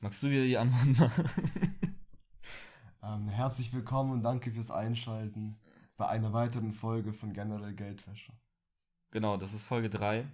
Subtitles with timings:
[0.00, 1.30] Magst du wieder die Antwort machen?
[3.02, 5.58] ähm, herzlich willkommen und danke fürs Einschalten
[5.96, 8.32] bei einer weiteren Folge von Generell Geldwäsche.
[9.10, 10.26] Genau, das ist Folge 3.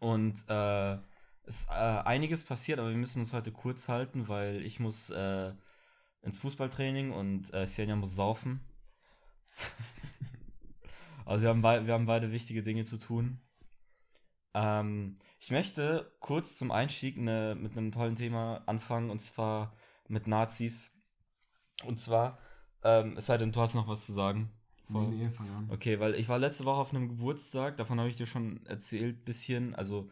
[0.00, 0.98] Und äh,
[1.44, 5.52] ist äh, einiges passiert, aber wir müssen uns heute kurz halten, weil ich muss äh,
[6.22, 8.66] ins Fußballtraining und äh, Senja muss saufen.
[11.24, 13.40] also wir haben, wir haben beide wichtige Dinge zu tun.
[14.56, 19.76] Ähm, ich möchte kurz zum Einstieg ne, mit einem tollen Thema anfangen, und zwar
[20.08, 20.98] mit Nazis.
[21.84, 22.38] Und zwar,
[22.82, 24.50] ähm, es sei denn, du hast noch was zu sagen.
[24.90, 25.08] Voll.
[25.08, 25.70] Nee, nee, fang an.
[25.70, 29.26] Okay, weil ich war letzte Woche auf einem Geburtstag, davon habe ich dir schon erzählt,
[29.26, 29.74] bisschen.
[29.74, 30.08] Also,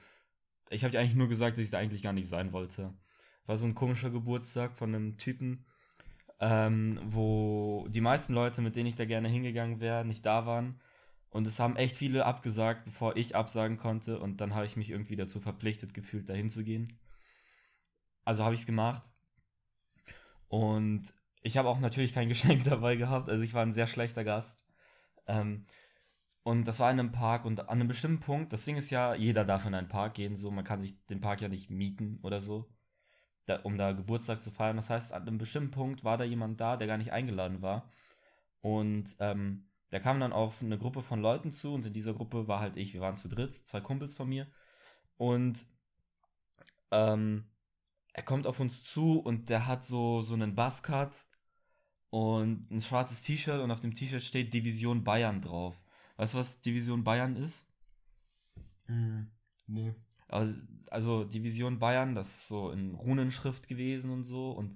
[0.68, 2.92] ich habe dir eigentlich nur gesagt, dass ich da eigentlich gar nicht sein wollte.
[3.46, 5.64] War so ein komischer Geburtstag von einem Typen,
[6.40, 10.80] ähm, wo die meisten Leute, mit denen ich da gerne hingegangen wäre, nicht da waren.
[11.34, 14.20] Und es haben echt viele abgesagt, bevor ich absagen konnte.
[14.20, 16.96] Und dann habe ich mich irgendwie dazu verpflichtet gefühlt, dahin zu gehen.
[18.24, 19.10] Also habe ich es gemacht.
[20.46, 23.28] Und ich habe auch natürlich kein Geschenk dabei gehabt.
[23.28, 24.64] Also ich war ein sehr schlechter Gast.
[25.26, 25.66] Ähm,
[26.44, 29.16] und das war in einem Park und an einem bestimmten Punkt, das Ding ist ja,
[29.16, 32.20] jeder darf in einen Park gehen, so, man kann sich den Park ja nicht mieten
[32.22, 32.70] oder so,
[33.46, 34.76] da, um da Geburtstag zu feiern.
[34.76, 37.90] Das heißt, an einem bestimmten Punkt war da jemand da, der gar nicht eingeladen war.
[38.60, 42.48] Und ähm, der kam dann auf eine Gruppe von Leuten zu und in dieser Gruppe
[42.48, 42.94] war halt ich.
[42.94, 44.48] Wir waren zu dritt, zwei Kumpels von mir.
[45.18, 45.68] Und
[46.90, 47.44] ähm,
[48.12, 51.26] er kommt auf uns zu und der hat so, so einen Buzzcut
[52.10, 55.84] und ein schwarzes T-Shirt und auf dem T-Shirt steht Division Bayern drauf.
[56.16, 57.72] Weißt du, was Division Bayern ist?
[58.88, 59.26] Mm,
[59.68, 59.94] nee.
[60.26, 64.50] Also, also Division Bayern, das ist so in Runenschrift gewesen und so.
[64.50, 64.74] Und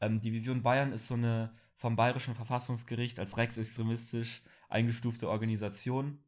[0.00, 6.22] ähm, Division Bayern ist so eine vom Bayerischen Verfassungsgericht als rechtsextremistisch eingestufte Organisation.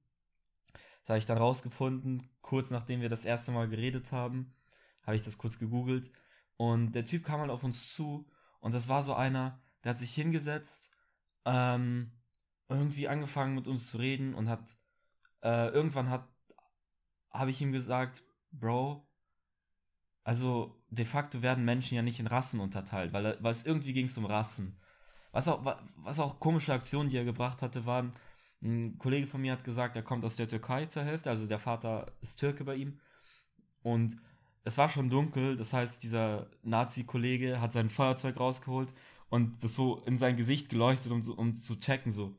[1.03, 4.55] Das habe ich dann rausgefunden, kurz nachdem wir das erste Mal geredet haben,
[5.05, 6.11] habe ich das kurz gegoogelt.
[6.57, 8.29] Und der Typ kam halt auf uns zu
[8.61, 10.93] und das war so einer, der hat sich hingesetzt,
[11.45, 12.13] ähm,
[12.69, 14.77] irgendwie angefangen mit uns zu reden und hat,
[15.43, 16.29] äh, irgendwann hat,
[17.31, 19.09] habe ich ihm gesagt, Bro,
[20.23, 24.07] also de facto werden Menschen ja nicht in Rassen unterteilt, weil, weil es irgendwie ging
[24.07, 24.79] es um Rassen.
[25.33, 28.13] Was auch, was auch komische Aktionen, die er gebracht hatte, waren,
[28.63, 31.59] ein Kollege von mir hat gesagt, er kommt aus der Türkei zur Hälfte, also der
[31.59, 33.01] Vater ist Türke bei ihm.
[33.83, 34.17] Und
[34.65, 38.95] es war schon dunkel, das heißt, dieser Nazi-Kollege hat sein Feuerzeug rausgeholt
[39.29, 42.37] und das so in sein Gesicht geleuchtet, um, um zu checken, so,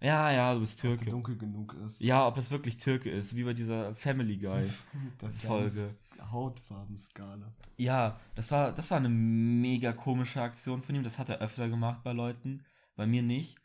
[0.00, 1.06] ja, ja, du bist Türke.
[1.06, 2.00] Ob dunkel genug ist.
[2.00, 4.64] Ja, ob es wirklich Türke ist, wie bei dieser Family Guy
[5.30, 5.90] Folge.
[6.30, 7.52] Hautfarbenskala.
[7.76, 11.02] Ja, das war, das war eine mega komische Aktion von ihm.
[11.02, 12.64] Das hat er öfter gemacht bei Leuten,
[12.94, 13.56] bei mir nicht.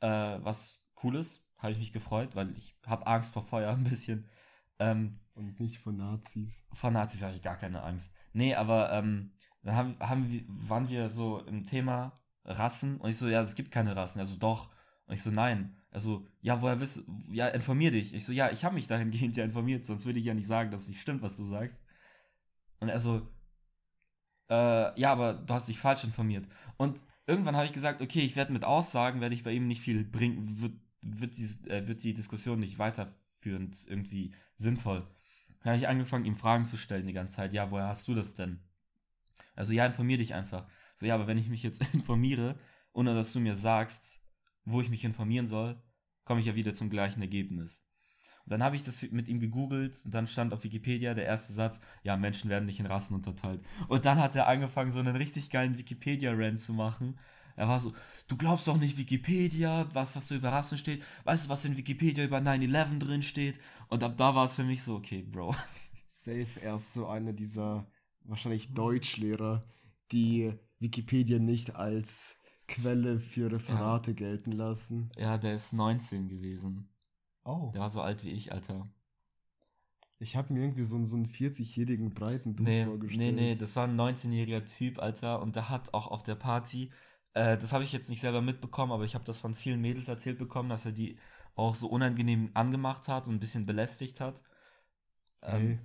[0.00, 4.28] Äh, was Cooles, habe ich mich gefreut, weil ich habe Angst vor Feuer ein bisschen.
[4.78, 6.66] Ähm, Und nicht vor Nazis.
[6.72, 8.12] Vor Nazis habe ich gar keine Angst.
[8.32, 9.30] Nee, aber ähm,
[9.62, 13.54] dann haben, haben wir, waren wir so im Thema Rassen und ich so, ja, es
[13.54, 14.20] gibt keine Rassen.
[14.20, 14.70] Also doch.
[15.06, 15.76] Und ich so, nein.
[15.90, 18.14] Also, ja, woher wisst ja, informier dich.
[18.14, 20.70] Ich so, ja, ich habe mich dahingehend ja informiert, sonst würde ich ja nicht sagen,
[20.70, 21.82] dass es nicht stimmt, was du sagst.
[22.78, 23.28] Und er so,
[24.48, 26.46] äh, ja, aber du hast dich falsch informiert.
[26.76, 29.80] Und irgendwann habe ich gesagt, okay, ich werde mit Aussagen, werde ich bei ihm nicht
[29.80, 35.06] viel bringen, wird wird die, äh, wird die Diskussion nicht weiterführend irgendwie sinnvoll.
[35.60, 37.52] Dann habe ich angefangen, ihm Fragen zu stellen die ganze Zeit.
[37.52, 38.60] Ja, woher hast du das denn?
[39.54, 40.66] Also, ja, informier dich einfach.
[40.96, 42.58] So, ja, aber wenn ich mich jetzt informiere,
[42.92, 44.20] ohne dass du mir sagst,
[44.64, 45.82] wo ich mich informieren soll,
[46.24, 47.90] komme ich ja wieder zum gleichen Ergebnis.
[48.44, 51.52] Und dann habe ich das mit ihm gegoogelt und dann stand auf Wikipedia der erste
[51.52, 53.64] Satz, ja, Menschen werden nicht in Rassen unterteilt.
[53.88, 57.18] Und dann hat er angefangen, so einen richtig geilen Wikipedia-Rant zu machen,
[57.60, 57.92] er war so,
[58.26, 61.04] du glaubst doch nicht Wikipedia, was, was so über Rassen steht.
[61.24, 63.60] Weißt du, was in Wikipedia über 9-11 drin steht?
[63.88, 65.54] Und ab da war es für mich so, okay, Bro.
[66.06, 67.86] Safe erst so einer dieser
[68.22, 69.62] wahrscheinlich Deutschlehrer,
[70.10, 74.16] die Wikipedia nicht als Quelle für Referate ja.
[74.16, 75.10] gelten lassen.
[75.18, 76.88] Ja, der ist 19 gewesen.
[77.44, 77.72] Oh.
[77.74, 78.88] Der war so alt wie ich, Alter.
[80.18, 83.36] Ich habe mir irgendwie so, einen, so einen 40-jährigen breiten Dude nee, vorgestellt.
[83.36, 85.42] Nee, nee, das war ein 19-jähriger Typ, Alter.
[85.42, 86.90] Und der hat auch auf der Party
[87.34, 90.08] äh, das habe ich jetzt nicht selber mitbekommen, aber ich habe das von vielen Mädels
[90.08, 91.18] erzählt bekommen, dass er die
[91.54, 94.42] auch so unangenehm angemacht hat und ein bisschen belästigt hat.
[95.42, 95.78] Ähm, hey,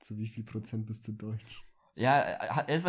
[0.00, 1.64] zu wie viel Prozent bist du deutsch?
[1.94, 2.88] Ja, er ist,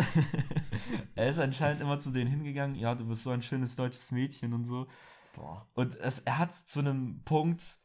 [1.14, 4.52] er ist anscheinend immer zu denen hingegangen, ja, du bist so ein schönes deutsches Mädchen
[4.52, 4.86] und so.
[5.34, 5.66] Boah.
[5.74, 7.78] Und es, er hat zu einem Punkt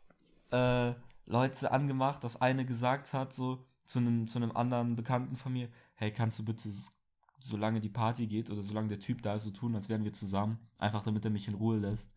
[0.51, 0.93] äh,
[1.25, 5.69] Leute angemacht, dass eine gesagt hat, so zu einem, zu einem anderen Bekannten von mir,
[5.95, 6.69] hey, kannst du bitte
[7.45, 10.13] solange die Party geht oder solange der Typ da ist, so tun, als wären wir
[10.13, 10.57] zusammen.
[10.77, 12.13] Einfach damit er mich in Ruhe lässt.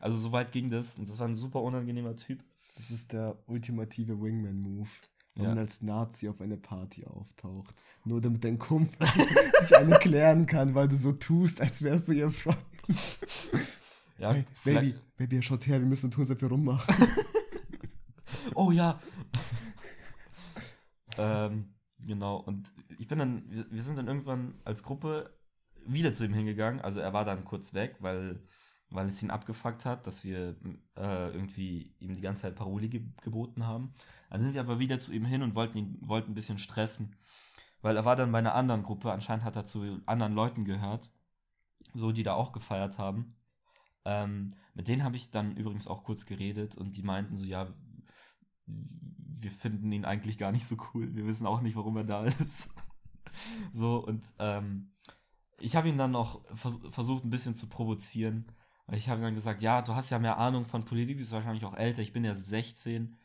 [0.00, 2.42] Also so weit ging das und das war ein super unangenehmer Typ.
[2.74, 4.88] Das ist der ultimative Wingman-Move.
[5.36, 5.48] wenn Ja.
[5.50, 7.74] man als Nazi auf eine Party auftaucht.
[8.04, 9.06] Nur damit dein Kumpel
[9.60, 12.58] sich eine klären kann, weil du so tust, als wärst du ihr Freund.
[14.18, 16.94] Ja, Hey, Baby, Baby, schaut her, wir müssen ob wir rummachen.
[18.54, 19.00] Oh ja.
[21.18, 21.73] ähm,
[22.06, 25.30] genau, und ich bin dann, wir, sind dann irgendwann als Gruppe
[25.86, 26.80] wieder zu ihm hingegangen.
[26.80, 28.40] Also er war dann kurz weg, weil,
[28.90, 30.56] weil es ihn abgefuckt hat, dass wir
[30.96, 33.90] äh, irgendwie ihm die ganze Zeit Paroli ge geboten haben.
[34.30, 37.16] Dann sind wir aber wieder zu ihm hin und wollten ihn wollten ein bisschen stressen.
[37.82, 41.10] Weil er war dann bei einer anderen Gruppe, anscheinend hat er zu anderen Leuten gehört,
[41.92, 43.36] so die da auch gefeiert haben.
[44.06, 47.68] Ähm, mit denen habe ich dann übrigens auch kurz geredet und die meinten so, ja,
[48.66, 51.14] wir finden ihn eigentlich gar nicht so cool.
[51.14, 52.74] Wir wissen auch nicht, warum er da ist.
[53.72, 54.92] so, und ähm,
[55.58, 58.46] ich habe ihn dann noch vers versucht, ein bisschen zu provozieren.
[58.92, 61.76] Ich habe dann gesagt, ja, du hast ja mehr Ahnung von Politik, bist wahrscheinlich auch
[61.76, 63.16] älter, ich bin ja 16.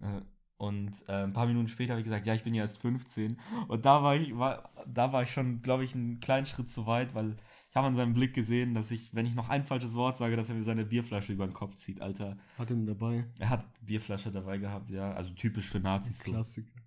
[0.00, 0.20] Äh,
[0.62, 3.36] und äh, ein paar Minuten später habe ich gesagt, ja, ich bin ja erst 15.
[3.66, 6.86] Und da war ich, war, da war ich schon, glaube ich, einen kleinen Schritt zu
[6.86, 7.34] weit, weil
[7.68, 10.36] ich habe an seinem Blick gesehen, dass ich, wenn ich noch ein falsches Wort sage,
[10.36, 12.36] dass er mir seine Bierflasche über den Kopf zieht, Alter.
[12.56, 13.26] Hat ihn dabei.
[13.40, 15.12] Er hat Bierflasche dabei gehabt, ja.
[15.14, 16.20] Also typisch für Nazis.
[16.20, 16.30] So.
[16.30, 16.80] Klassiker.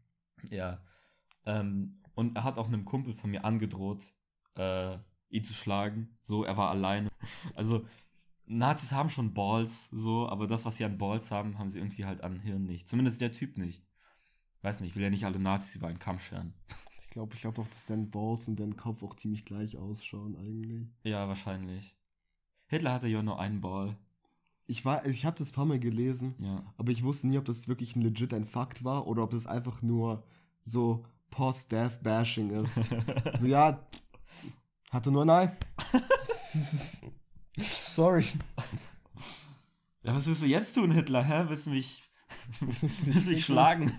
[0.50, 0.80] Ja.
[1.45, 4.06] Ähm, und er hat auch einem Kumpel von mir angedroht,
[4.56, 6.18] äh, ihn zu schlagen.
[6.22, 7.10] So, er war alleine.
[7.56, 7.86] Also,
[8.48, 12.06] Nazis haben schon Balls, so, aber das, was sie an Balls haben, haben sie irgendwie
[12.06, 12.88] halt an Hirn nicht.
[12.88, 13.84] Zumindest der Typ nicht.
[14.62, 16.54] Weiß nicht, ich will ja nicht alle Nazis über einen Kamm scheren.
[17.04, 20.36] Ich glaube ich glaub auch, dass dein Balls und dein Kopf auch ziemlich gleich ausschauen
[20.36, 20.88] eigentlich.
[21.04, 21.98] Ja, wahrscheinlich.
[22.68, 23.98] Hitler hatte ja nur einen Ball.
[24.68, 26.64] Ich war, ich habe das paar Mal gelesen, Ja.
[26.78, 29.46] aber ich wusste nie, ob das wirklich ein legit ein Fakt war oder ob das
[29.48, 30.26] einfach nur
[30.62, 32.90] so Post-Death-Bashing ist.
[33.36, 33.86] so, ja,
[34.90, 35.58] hatte nur ein Ei.
[37.96, 38.26] Sorry.
[40.04, 41.24] Ja, was willst du jetzt tun, Hitler?
[41.24, 41.46] Hä?
[41.48, 42.04] Willst du mich,
[42.60, 43.90] willst du mich schlagen?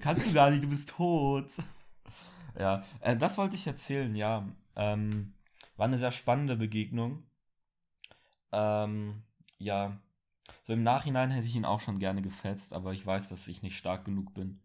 [0.00, 1.52] Kannst du gar nicht, du bist tot.
[2.58, 4.48] Ja, äh, das wollte ich erzählen, ja.
[4.76, 5.34] Ähm,
[5.76, 7.26] war eine sehr spannende Begegnung.
[8.50, 9.22] Ähm,
[9.58, 10.00] ja.
[10.62, 13.62] So im Nachhinein hätte ich ihn auch schon gerne gefetzt, aber ich weiß, dass ich
[13.62, 14.62] nicht stark genug bin.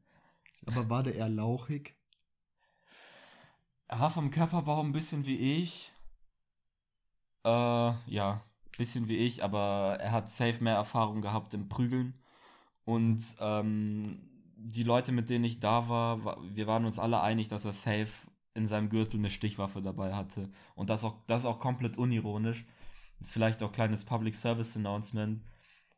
[0.68, 1.98] Aber war der eher lauchig?
[3.90, 5.92] Er war vom Körperbau ein bisschen wie ich.
[7.44, 8.42] Äh, ja,
[8.78, 12.14] bisschen wie ich, aber er hat safe mehr Erfahrung gehabt im Prügeln.
[12.86, 14.22] Und ähm,
[14.56, 17.74] die Leute, mit denen ich da war, wa- wir waren uns alle einig, dass er
[17.74, 20.50] safe in seinem Gürtel eine Stichwaffe dabei hatte.
[20.76, 22.66] Und das auch, das auch komplett unironisch.
[23.20, 25.42] Ist vielleicht auch kleines Public Service Announcement.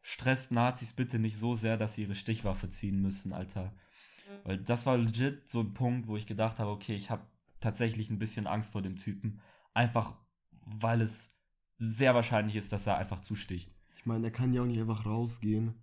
[0.01, 3.73] Stresst Nazis bitte nicht so sehr, dass sie ihre Stichwaffe ziehen müssen, Alter.
[4.43, 7.25] Weil das war legit so ein Punkt, wo ich gedacht habe, okay, ich habe
[7.59, 9.39] tatsächlich ein bisschen Angst vor dem Typen.
[9.73, 10.15] Einfach,
[10.65, 11.32] weil es
[11.83, 13.75] sehr wahrscheinlich ist, dass er einfach zusticht.
[13.95, 15.75] Ich meine, er kann ja auch nicht einfach rausgehen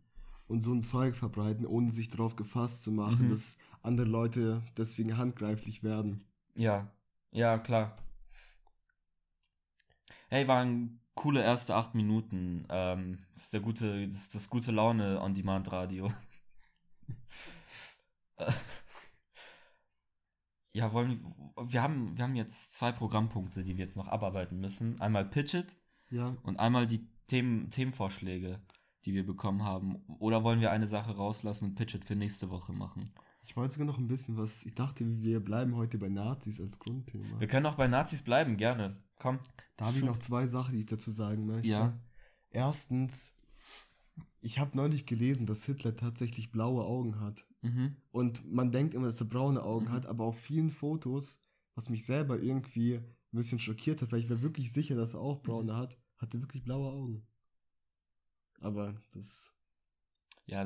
[0.46, 3.30] und so ein Zeug verbreiten, ohne sich darauf gefasst zu machen, Mhm.
[3.30, 6.24] dass andere Leute deswegen handgreiflich werden.
[6.56, 6.90] Ja,
[7.32, 7.96] ja, klar.
[10.28, 12.66] Hey, waren coole erste acht Minuten.
[12.68, 16.12] Ähm, das ist der gute, das ist das gute Laune On-Demand-Radio.
[18.36, 18.52] Äh,
[20.72, 25.00] ja, wollen wir haben, wir haben jetzt zwei Programmpunkte, die wir jetzt noch abarbeiten müssen.
[25.00, 25.76] Einmal Pitch It
[26.10, 28.60] Ja, und einmal die Themen, Themenvorschläge,
[29.04, 29.96] die wir bekommen haben.
[30.18, 33.10] Oder wollen wir eine Sache rauslassen und Pitch It für nächste Woche machen?
[33.42, 34.66] ich wollte sogar noch ein bisschen was.
[34.66, 37.40] Ich dachte, wir bleiben heute bei Nazis als Grundthema.
[37.40, 39.02] Wir können auch bei Nazis bleiben, gerne.
[39.18, 39.38] Komm.
[39.78, 41.70] Da habe ich noch zwei Sachen, die ich dazu sagen möchte.
[41.70, 41.98] Ja.
[42.50, 43.40] Erstens,
[44.40, 47.46] ich habe neulich gelesen, dass Hitler tatsächlich blaue Augen hat.
[47.62, 47.96] Mhm.
[48.10, 49.92] Und man denkt immer, dass er braune Augen Mhm.
[49.92, 51.40] hat, aber auf vielen Fotos,
[51.74, 53.00] was mich selber irgendwie
[53.32, 56.34] ein bisschen schockiert hat, weil ich war wirklich sicher, dass er auch braune hat, hat
[56.34, 57.26] er wirklich blaue Augen.
[58.60, 59.52] Aber das,
[60.46, 60.64] Ja,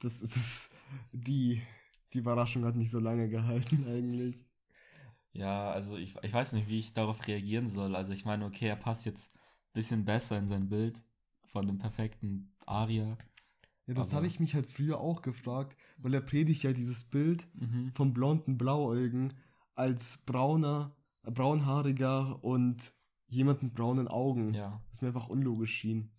[0.00, 0.74] das, das,
[1.12, 1.62] die,
[2.12, 4.44] die Überraschung hat nicht so lange gehalten eigentlich.
[5.32, 7.94] ja, also ich, ich weiß nicht, wie ich darauf reagieren soll.
[7.96, 9.40] Also ich meine, okay, er passt jetzt ein
[9.74, 11.02] bisschen besser in sein Bild
[11.44, 13.16] von dem perfekten Aria.
[13.86, 17.46] Ja, das habe ich mich halt früher auch gefragt, weil er predigt ja dieses Bild
[17.54, 17.92] Mhm.
[17.92, 19.34] vom blonden Blauäugen
[19.74, 22.92] als brauner, braunhaariger und
[23.28, 24.54] jemand mit braunen Augen.
[24.54, 26.12] Ja, Was mir einfach unlogisch schien.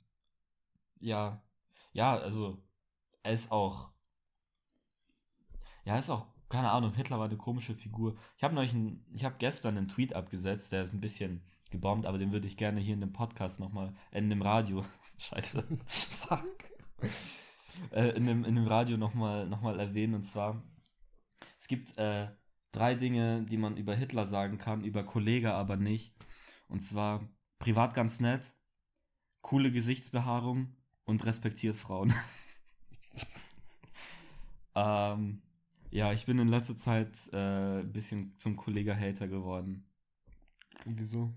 [1.00, 1.44] ja,
[1.94, 2.64] ja, also
[3.24, 3.92] er ist auch,
[5.84, 8.18] ja, er ist auch, keine Ahnung, Hitler war eine komische Figur.
[8.38, 12.06] Ich habe neulich, ein, ich habe gestern einen Tweet abgesetzt, der ist ein bisschen gebombt,
[12.06, 14.84] aber den würde ich gerne hier in dem Podcast nochmal, äh, in dem Radio,
[15.18, 16.56] scheiße, fuck,
[17.92, 20.62] äh, in, dem, in dem Radio nochmal noch mal erwähnen und zwar,
[21.60, 22.28] es gibt äh,
[22.72, 26.16] drei Dinge, die man über Hitler sagen kann, über Kollege aber nicht.
[26.68, 27.28] Und zwar
[27.60, 28.56] privat ganz nett,
[29.42, 30.76] coole Gesichtsbehaarung
[31.06, 32.14] und respektiert Frauen.
[34.76, 35.42] ähm,
[35.92, 39.84] Ja, ich bin in letzter Zeit äh, ein bisschen zum Kollege-Hater geworden.
[40.86, 41.34] Wieso?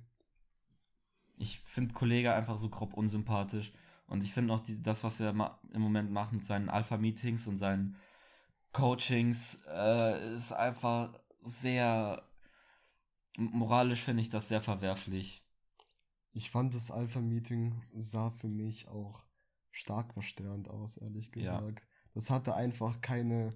[1.37, 3.73] Ich finde Kollege einfach so grob unsympathisch.
[4.07, 7.57] Und ich finde auch die, das, was er im Moment macht mit seinen Alpha-Meetings und
[7.57, 7.97] seinen
[8.73, 11.12] Coachings, äh, ist einfach
[11.45, 12.23] sehr.
[13.37, 15.45] Moralisch finde ich das sehr verwerflich.
[16.33, 19.25] Ich fand das Alpha-Meeting sah für mich auch
[19.71, 21.81] stark verstörend aus, ehrlich gesagt.
[21.81, 21.87] Ja.
[22.15, 23.51] Das hatte einfach keine,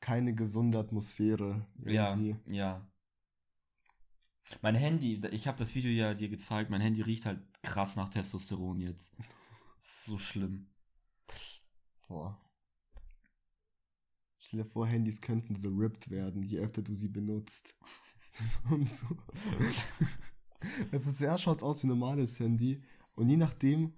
[0.00, 1.66] keine gesunde Atmosphäre.
[1.78, 2.36] Irgendwie.
[2.46, 2.88] Ja, ja.
[4.62, 8.08] Mein Handy, ich habe das Video ja dir gezeigt, mein Handy riecht halt krass nach
[8.08, 9.16] Testosteron jetzt.
[9.80, 10.68] So schlimm.
[12.08, 12.40] Boah.
[14.46, 17.74] Stell dir vor, Handys könnten so ripped werden, je öfter du sie benutzt.
[18.70, 19.06] Und so.
[20.92, 22.82] also sehr schaut aus wie ein normales Handy.
[23.14, 23.94] Und je nachdem,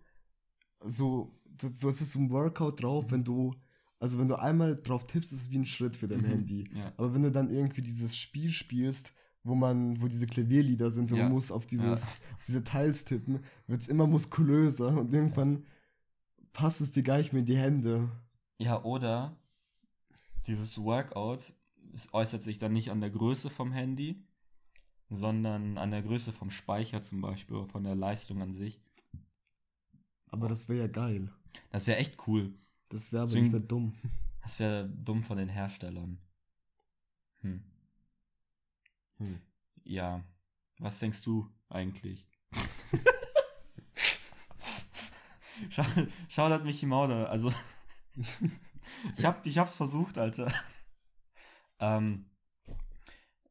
[0.79, 3.55] so, so es ist ein Workout drauf, wenn du,
[3.99, 6.65] also wenn du einmal drauf tippst, ist es wie ein Schritt für dein mhm, Handy.
[6.73, 6.93] Ja.
[6.97, 11.19] Aber wenn du dann irgendwie dieses Spiel spielst, wo man, wo diese Klavierlieder sind und
[11.19, 11.25] ja.
[11.25, 12.35] man muss auf dieses, ja.
[12.37, 15.67] auf diese Teils tippen, wird es immer muskulöser und irgendwann
[16.53, 18.09] passt es dir gar nicht mehr in die Hände.
[18.59, 19.37] Ja, oder
[20.47, 21.55] dieses Workout
[21.97, 24.23] es äußert sich dann nicht an der Größe vom Handy,
[25.09, 28.81] sondern an der Größe vom Speicher zum Beispiel, oder von der Leistung an sich.
[30.27, 31.33] Aber das wäre ja geil.
[31.71, 32.53] Das wäre echt cool.
[32.89, 33.95] Das wäre aber Deswegen, nicht mehr dumm.
[34.43, 36.21] Das wäre dumm von den Herstellern.
[37.41, 37.65] Hm.
[39.17, 39.41] Hm.
[39.83, 40.23] Ja.
[40.79, 42.29] Was denkst du eigentlich?
[45.69, 45.83] Schau,
[46.29, 47.29] Shoutout Michi Mauder.
[47.29, 47.51] Also,
[49.17, 50.53] ich, hab, ich hab's versucht, Alter.
[51.79, 52.25] Ähm,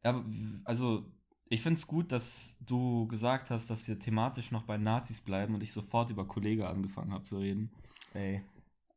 [0.04, 0.24] ja,
[0.63, 1.06] also,
[1.48, 5.62] ich find's gut, dass du gesagt hast, dass wir thematisch noch bei Nazis bleiben und
[5.62, 7.72] ich sofort über Kollege angefangen habe zu reden.
[8.13, 8.44] Ey.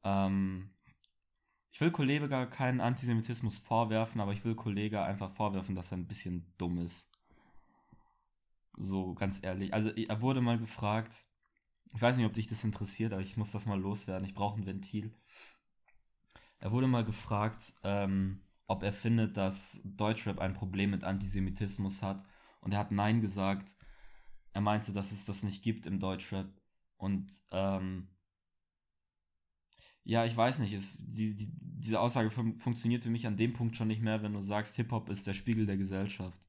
[0.02, 0.70] Ähm,
[1.70, 5.98] ich will Kollege gar keinen Antisemitismus vorwerfen, aber ich will Kollege einfach vorwerfen, dass er
[5.98, 7.12] ein bisschen dumm ist.
[8.78, 9.74] So, ganz ehrlich.
[9.74, 11.28] Also, er wurde mal gefragt,
[11.94, 14.26] ich weiß nicht, ob dich das interessiert, aber ich muss das mal loswerden.
[14.26, 15.14] Ich brauche ein Ventil.
[16.58, 22.22] Er wurde mal gefragt, ähm, ob er findet, dass Deutschrap ein Problem mit Antisemitismus hat.
[22.60, 23.76] Und er hat Nein gesagt.
[24.52, 26.48] Er meinte, dass es das nicht gibt im Deutschrap.
[26.96, 28.08] Und ähm,
[30.04, 33.52] ja, ich weiß nicht, es, die, die, diese Aussage fun funktioniert für mich an dem
[33.52, 36.48] Punkt schon nicht mehr, wenn du sagst, Hip-Hop ist der Spiegel der Gesellschaft.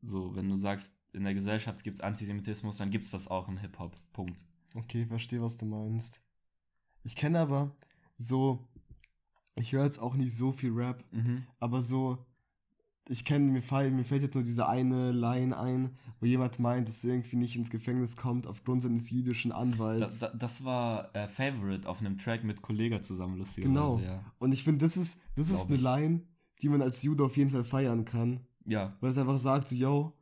[0.00, 3.48] So, wenn du sagst, in der Gesellschaft gibt es Antisemitismus, dann gibt es das auch
[3.48, 3.94] im Hip-Hop.
[4.12, 4.46] Punkt.
[4.74, 6.22] Okay, verstehe, was du meinst.
[7.02, 7.76] Ich kenne aber
[8.16, 8.66] so,
[9.56, 11.44] ich höre jetzt auch nicht so viel Rap, mhm.
[11.60, 12.24] aber so,
[13.08, 16.88] ich kenne, mir, fall, mir fällt jetzt nur diese eine Line ein, wo jemand meint,
[16.88, 20.20] dass er irgendwie nicht ins Gefängnis kommt aufgrund seines jüdischen Anwalts.
[20.20, 23.74] Da, da, das war äh, Favorite auf einem Track mit Kollega zusammen, lustigerweise.
[23.74, 23.98] Genau.
[24.00, 24.24] Ja.
[24.38, 26.22] Und ich finde, das ist, das ist eine Line,
[26.62, 28.46] die man als Jude auf jeden Fall feiern kann.
[28.64, 28.96] Ja.
[29.00, 30.14] Weil es einfach sagt, so, yo,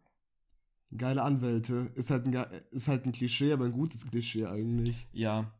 [0.97, 1.91] geile Anwälte.
[1.95, 2.35] Ist halt ein,
[2.71, 5.09] ist halt ein Klischee, aber ein gutes Klischee eigentlich.
[5.13, 5.53] Ja.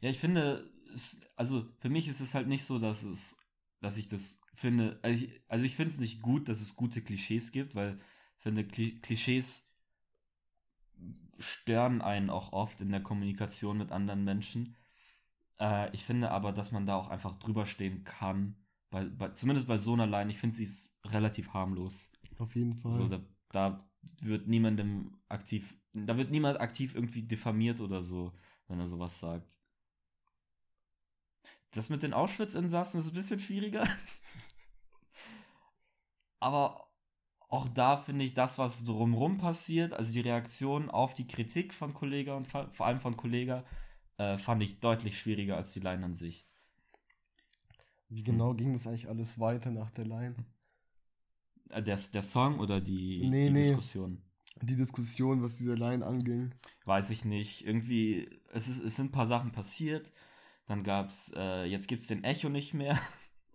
[0.00, 0.68] Ja, ich finde,
[0.98, 3.36] es, also für mich ist es halt nicht so, dass es,
[3.80, 7.02] dass ich das finde, also ich, also ich finde es nicht gut, dass es gute
[7.02, 7.96] Klischees gibt, weil
[8.36, 9.72] ich finde, Klischees
[11.38, 14.76] stören einen auch oft in der Kommunikation mit anderen Menschen.
[15.60, 18.56] Äh, ich finde aber, dass man da auch einfach drüber stehen kann,
[18.90, 22.10] bei, bei, zumindest bei so einer Line, ich finde sie ist relativ harmlos.
[22.38, 22.92] Auf jeden Fall.
[22.92, 23.78] So, da, da
[24.22, 28.32] wird niemandem aktiv, da wird niemand aktiv irgendwie diffamiert oder so,
[28.66, 29.58] wenn er sowas sagt.
[31.72, 33.86] Das mit den Auschwitz-Insassen ist ein bisschen schwieriger.
[36.40, 36.88] Aber
[37.48, 41.94] auch da finde ich das, was drumrum passiert, also die Reaktion auf die Kritik von
[41.94, 43.64] Kollega und vor allem von Kollega,
[44.18, 46.46] äh, fand ich deutlich schwieriger als die Line an sich.
[48.08, 50.36] Wie genau ging das eigentlich alles weiter nach der Line?
[51.70, 53.62] Äh, der, der Song oder die, nee, die nee.
[53.68, 54.22] Diskussion?
[54.60, 56.54] Die Diskussion, was diese Line anging.
[56.84, 57.64] Weiß ich nicht.
[57.64, 60.10] Irgendwie, es, ist, es sind ein paar Sachen passiert.
[60.68, 62.96] Dann gab's, äh, jetzt gibt's den Echo nicht mehr.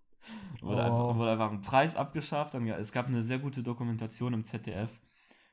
[0.61, 0.83] wurde, oh.
[0.83, 2.53] einfach, wurde einfach ein Preis abgeschafft.
[2.53, 4.99] Dann, es gab eine sehr gute Dokumentation im ZDF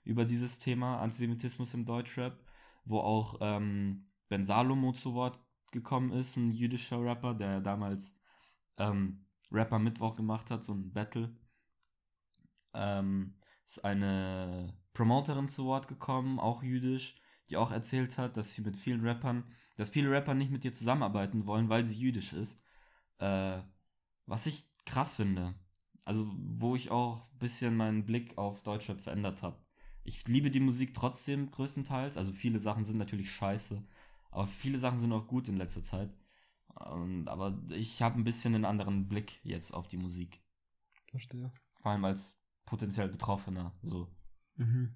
[0.02, 2.42] über dieses Thema Antisemitismus im Deutschrap,
[2.84, 5.38] wo auch ähm, Ben Salomo zu Wort
[5.70, 8.18] gekommen ist, ein jüdischer Rapper, der damals
[8.78, 11.36] ähm, Rapper Mittwoch gemacht hat, so ein Battle
[12.74, 18.62] ähm, ist eine Promoterin zu Wort gekommen, auch jüdisch, die auch erzählt hat, dass sie
[18.62, 19.44] mit vielen Rappern,
[19.80, 22.62] dass viele Rapper nicht mit ihr zusammenarbeiten wollen, weil sie jüdisch ist.
[23.16, 23.62] Äh,
[24.26, 25.54] was ich krass finde.
[26.04, 29.58] Also, wo ich auch ein bisschen meinen Blick auf Deutschrap verändert habe.
[30.04, 32.18] Ich liebe die Musik trotzdem größtenteils.
[32.18, 33.82] Also, viele Sachen sind natürlich scheiße.
[34.30, 36.14] Aber viele Sachen sind auch gut in letzter Zeit.
[36.74, 40.42] Und, aber ich habe ein bisschen einen anderen Blick jetzt auf die Musik.
[41.10, 41.52] Verstehe.
[41.76, 43.74] Vor allem als potenziell Betroffener.
[43.82, 44.14] So.
[44.56, 44.94] Mhm.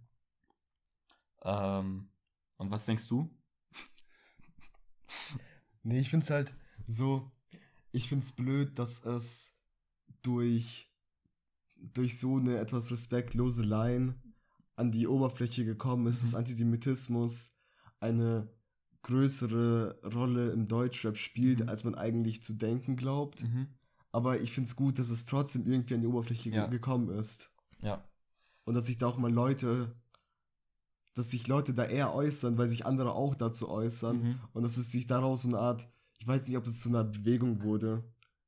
[1.42, 2.10] Ähm,
[2.58, 3.34] und was denkst du?
[5.84, 6.54] Nee, ich find's halt
[6.86, 7.30] so,
[7.92, 9.62] ich find's blöd, dass es
[10.22, 10.90] durch,
[11.92, 14.14] durch so eine etwas respektlose Line
[14.76, 16.26] an die Oberfläche gekommen ist, Mhm.
[16.26, 17.56] dass Antisemitismus
[18.00, 18.48] eine
[19.02, 21.68] größere Rolle im Deutschrap spielt, Mhm.
[21.68, 23.42] als man eigentlich zu denken glaubt.
[23.42, 23.68] Mhm.
[24.12, 26.66] Aber ich find's gut, dass es trotzdem irgendwie an die Oberfläche Ja.
[26.66, 27.50] gekommen ist.
[27.80, 28.02] Ja.
[28.64, 29.94] Und dass sich da auch mal Leute,
[31.14, 34.22] dass sich Leute da eher äußern, weil sich andere auch dazu äußern.
[34.22, 34.38] Mhm.
[34.52, 37.04] Und dass es sich daraus so eine Art, ich weiß nicht, ob das zu einer
[37.04, 38.04] Bewegung wurde,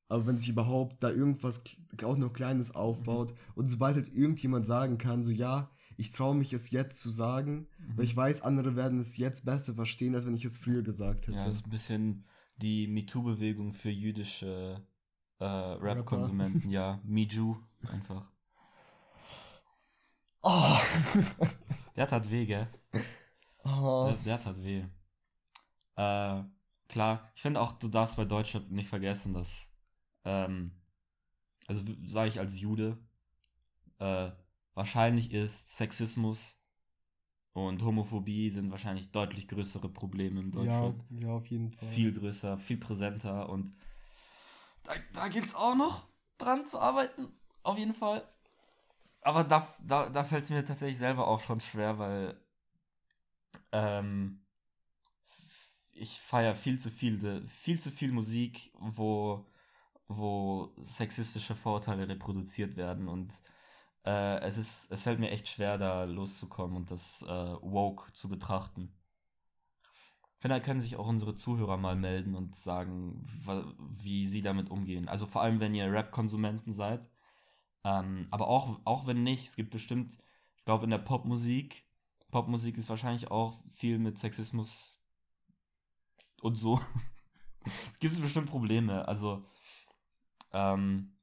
[0.08, 1.62] aber wenn sich überhaupt da irgendwas,
[2.04, 6.52] auch noch Kleines aufbaut und sobald halt irgendjemand sagen kann, so ja, ich traue mich
[6.52, 7.96] es jetzt zu sagen, Mhm.
[7.96, 11.26] weil ich weiß, andere werden es jetzt besser verstehen, als wenn ich es früher gesagt
[11.26, 11.38] hätte.
[11.38, 12.25] Ja, das ist ein bisschen
[12.58, 14.87] die MeToo-Bewegung für jüdische
[15.38, 16.70] äh, Rap-Konsumenten.
[16.70, 17.56] ja, MeJu
[17.88, 18.30] einfach.
[20.42, 20.78] oh.
[21.97, 22.69] Der tat weh, gell?
[23.65, 24.07] oh.
[24.07, 24.85] Der, der tat weh.
[25.97, 26.43] Äh,
[26.88, 29.73] klar, ich finde auch, du darfst bei Deutschrap nicht vergessen, dass,
[30.25, 30.73] ähm,
[31.67, 32.99] also sage ich als Jude,
[33.99, 34.31] äh,
[34.75, 36.62] wahrscheinlich ist Sexismus
[37.55, 41.05] und Homophobie sind wahrscheinlich deutlich größere Probleme im Ja, Deutschrap.
[41.11, 41.88] ja, auf jeden Fall.
[41.88, 43.73] viel größer, viel präsenter und
[44.83, 46.07] da, da gilt es auch noch
[46.38, 48.23] dran zu arbeiten, auf jeden Fall.
[49.26, 52.40] Aber da, da, da fällt es mir tatsächlich selber auch schon schwer, weil
[53.73, 54.40] ähm,
[55.95, 59.45] ich feiere viel zu viel, viel zu viel Musik, wo,
[60.06, 63.35] wo sexistische Vorurteile reproduziert werden und
[64.04, 68.28] äh, es ist, es fällt mir echt schwer, da loszukommen und das äh, woke zu
[68.28, 68.95] betrachten.
[70.38, 73.26] Vielleicht können sich auch unsere Zuhörer mal melden und sagen,
[73.90, 75.09] wie sie damit umgehen.
[75.09, 77.11] Also vor allem, wenn ihr Rap-Konsumenten seid.
[77.87, 80.19] Ähm, aber auch, auch wenn nicht, es gibt bestimmt,
[80.57, 81.85] ich glaube, in der Popmusik,
[82.33, 85.01] Popmusik ist wahrscheinlich auch viel mit Sexismus
[86.40, 86.81] und so.
[87.64, 89.07] es gibt bestimmt Probleme.
[89.07, 89.46] Also,
[90.53, 91.16] ähm,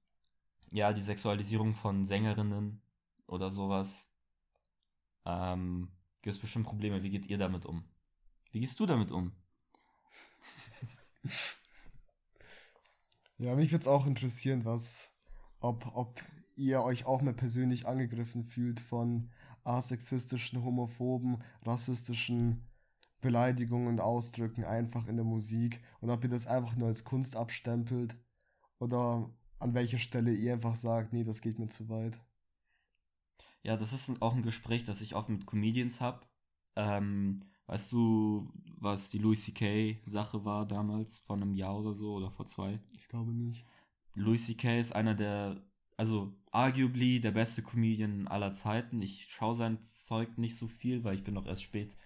[0.71, 2.81] ja, die Sexualisierung von Sängerinnen
[3.27, 4.13] oder sowas.
[5.25, 7.03] Ähm, gibt es bestimmt Probleme.
[7.03, 7.83] Wie geht ihr damit um?
[8.51, 9.33] Wie gehst du damit um?
[13.39, 15.19] Ja, mich würde es auch interessieren, was,
[15.59, 16.21] ob, ob
[16.55, 19.29] ihr euch auch mal persönlich angegriffen fühlt von
[19.63, 22.67] asexistischen, homophoben, rassistischen
[23.21, 27.35] Beleidigungen und Ausdrücken einfach in der Musik und ob ihr das einfach nur als Kunst
[27.35, 28.15] abstempelt
[28.79, 32.19] oder an welcher Stelle ihr einfach sagt, nee, das geht mir zu weit.
[33.63, 36.27] Ja, das ist auch ein Gespräch, das ich oft mit Comedians habe.
[36.75, 38.45] Ähm, weißt du,
[38.77, 40.01] was die Louis C.K.
[40.03, 42.81] Sache war damals, vor einem Jahr oder so oder vor zwei?
[42.97, 43.65] Ich glaube nicht.
[44.15, 44.79] Louis C.K.
[44.79, 45.63] ist einer der,
[45.95, 49.01] also arguably der beste Comedian aller Zeiten.
[49.01, 51.97] Ich schaue sein Zeug nicht so viel, weil ich bin noch erst spät.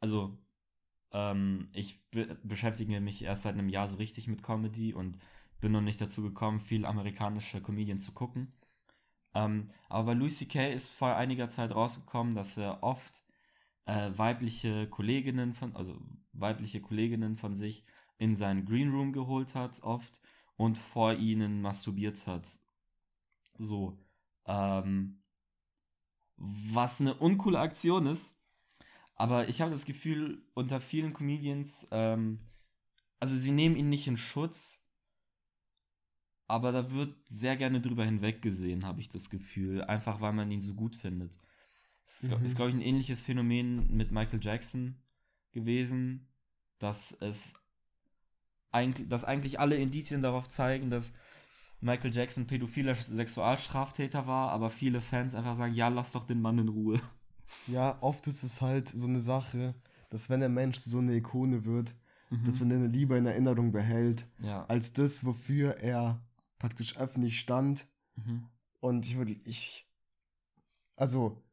[0.00, 0.38] Also,
[1.12, 5.18] ähm, ich be beschäftige mich erst seit einem Jahr so richtig mit Comedy und
[5.60, 8.52] bin noch nicht dazu gekommen, viel amerikanische Comedians zu gucken.
[9.34, 10.72] Ähm, aber bei Louis C.K.
[10.72, 13.22] ist vor einiger Zeit rausgekommen, dass er oft
[13.86, 15.96] äh, weibliche Kolleginnen von, also
[16.32, 17.84] weibliche Kolleginnen von sich
[18.18, 20.20] in seinen Green Room geholt hat, oft,
[20.56, 22.60] und vor ihnen masturbiert hat.
[23.56, 23.98] So.
[24.46, 25.20] Ähm,
[26.36, 28.40] was eine uncoole Aktion ist.
[29.16, 32.40] Aber ich habe das Gefühl, unter vielen Comedians, ähm,
[33.20, 34.90] also sie nehmen ihn nicht in Schutz,
[36.46, 39.82] aber da wird sehr gerne drüber hinweggesehen, habe ich das Gefühl.
[39.84, 41.38] Einfach weil man ihn so gut findet.
[42.02, 42.44] Das ist, Mhm.
[42.44, 45.00] ist glaube ich, ein ähnliches Phänomen mit Michael Jackson
[45.52, 46.28] gewesen,
[46.78, 47.54] dass es
[48.72, 51.14] eigentlich, dass eigentlich alle Indizien darauf zeigen, dass
[51.84, 56.58] Michael Jackson pädophiler Sexualstraftäter war, aber viele Fans einfach sagen, ja, lass doch den Mann
[56.58, 56.98] in Ruhe.
[57.66, 59.74] Ja, oft ist es halt so eine Sache,
[60.08, 61.94] dass wenn der Mensch so eine Ikone wird,
[62.46, 62.68] dass Mhm.
[62.68, 64.64] man den lieber in Erinnerung behält, Ja.
[64.66, 66.26] als das, wofür er
[66.58, 67.86] praktisch öffentlich stand.
[68.16, 68.46] Mhm.
[68.80, 69.86] Und ich würde, ich,
[70.96, 71.44] also,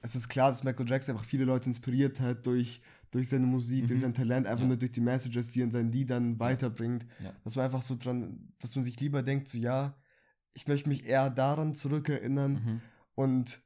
[0.00, 3.86] es ist klar, dass Michael Jackson einfach viele Leute inspiriert hat durch, durch seine Musik,
[3.86, 4.02] durch Mhm.
[4.04, 4.68] sein Talent, einfach Ja.
[4.68, 7.06] nur durch die Messages, die er in seinen Liedern weiterbringt.
[7.22, 7.32] Ja.
[7.44, 9.96] Dass man einfach so dran, dass man sich lieber denkt, so, ja,
[10.52, 12.80] ich möchte mich eher daran zurückerinnern Mhm.
[13.14, 13.60] und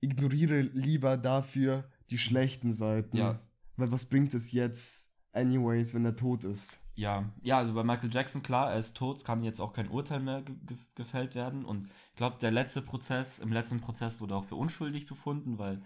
[0.00, 3.16] ignoriere lieber dafür die schlechten Seiten.
[3.16, 3.40] Ja.
[3.76, 6.78] Weil was bringt es jetzt, anyways, wenn er tot ist?
[6.94, 9.88] Ja, ja, also bei Michael Jackson, klar, er ist tot, es kann jetzt auch kein
[9.88, 11.64] Urteil mehr ge ge gefällt werden.
[11.64, 15.82] Und ich glaube, der letzte Prozess, im letzten Prozess wurde auch für unschuldig befunden, weil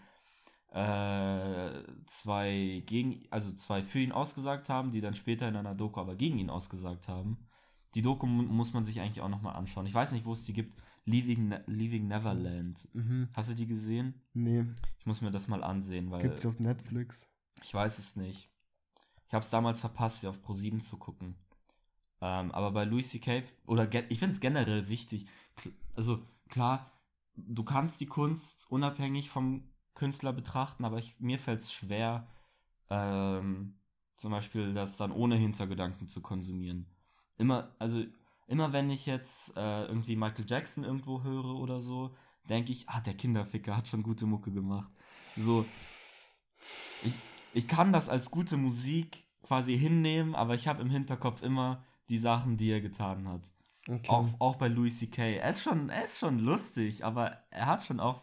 [2.07, 6.17] zwei gegen, also zwei für ihn ausgesagt haben, die dann später in einer Doku aber
[6.17, 7.39] gegen ihn ausgesagt haben,
[7.95, 9.87] Die Doku mu- muss man sich eigentlich auch nochmal anschauen.
[9.87, 10.77] Ich weiß nicht, wo es die gibt.
[11.07, 12.87] Leaving, Ne- Leaving Neverland.
[12.93, 13.29] Mhm.
[13.33, 14.21] Hast du die gesehen?
[14.35, 14.67] Nee,
[14.99, 17.31] Ich muss mir das mal ansehen, weil gibt's auf Netflix.
[17.63, 18.51] ich weiß es nicht.
[19.29, 21.37] Ich habe es damals verpasst, sie auf Pro7 zu gucken.
[22.21, 23.43] Ähm, aber bei Louis C.K.
[23.67, 25.27] oder ich finde es generell wichtig.
[25.95, 26.91] Also klar,
[27.35, 32.29] du kannst die Kunst unabhängig vom Künstler betrachten, aber ich, mir fällt es schwer,
[32.89, 33.75] ähm,
[34.15, 36.87] zum Beispiel das dann ohne Hintergedanken zu konsumieren.
[37.39, 38.05] Immer, also
[38.47, 42.15] immer wenn ich jetzt äh, irgendwie Michael Jackson irgendwo höre oder so,
[42.49, 44.93] denke ich, ah, der Kinderficker hat schon gute Mucke gemacht.
[45.35, 45.67] So,
[47.03, 47.19] ich,
[47.53, 52.19] ich kann das als gute Musik quasi hinnehmen, aber ich habe im Hinterkopf immer die
[52.19, 53.53] Sachen, die er getan hat.
[53.89, 54.09] Okay.
[54.09, 55.37] Auch, auch bei Louis C.K.
[55.37, 58.21] Er ist schon, er ist schon lustig, aber er hat schon auch,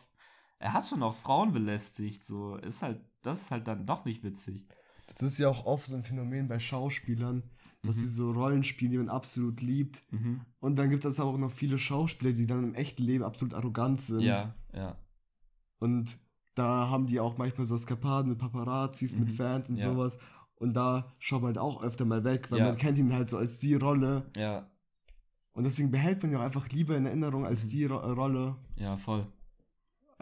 [0.64, 2.56] er hat schon auch Frauen belästigt, so.
[2.56, 4.66] Ist halt, das ist halt dann doch nicht witzig.
[5.08, 7.44] Das ist ja auch oft so ein Phänomen bei Schauspielern,
[7.84, 8.02] dass Mhm.
[8.02, 10.02] sie so Rollen spielen, die man absolut liebt.
[10.12, 10.42] Mhm.
[10.60, 13.54] Und dann gibt es aber auch noch viele Schauspieler, die dann im echten Leben absolut
[13.54, 14.22] arrogant sind.
[14.22, 14.98] Ja, ja.
[15.80, 16.18] Und
[16.56, 19.36] da haben die auch manchmal so Eskapaden mit Paparazzis, mit Mhm.
[19.36, 19.92] Fans und Ja.
[19.92, 20.20] sowas.
[20.56, 22.66] Und da schaut man halt auch öfter mal weg, weil Ja.
[22.66, 24.30] man kennt ihn halt so als die Rolle.
[24.38, 24.70] Ja,
[25.56, 27.48] Und deswegen behält man ihn auch einfach lieber in Erinnerung Mhm.
[27.48, 29.28] als die Ro Rolle, ja, voll.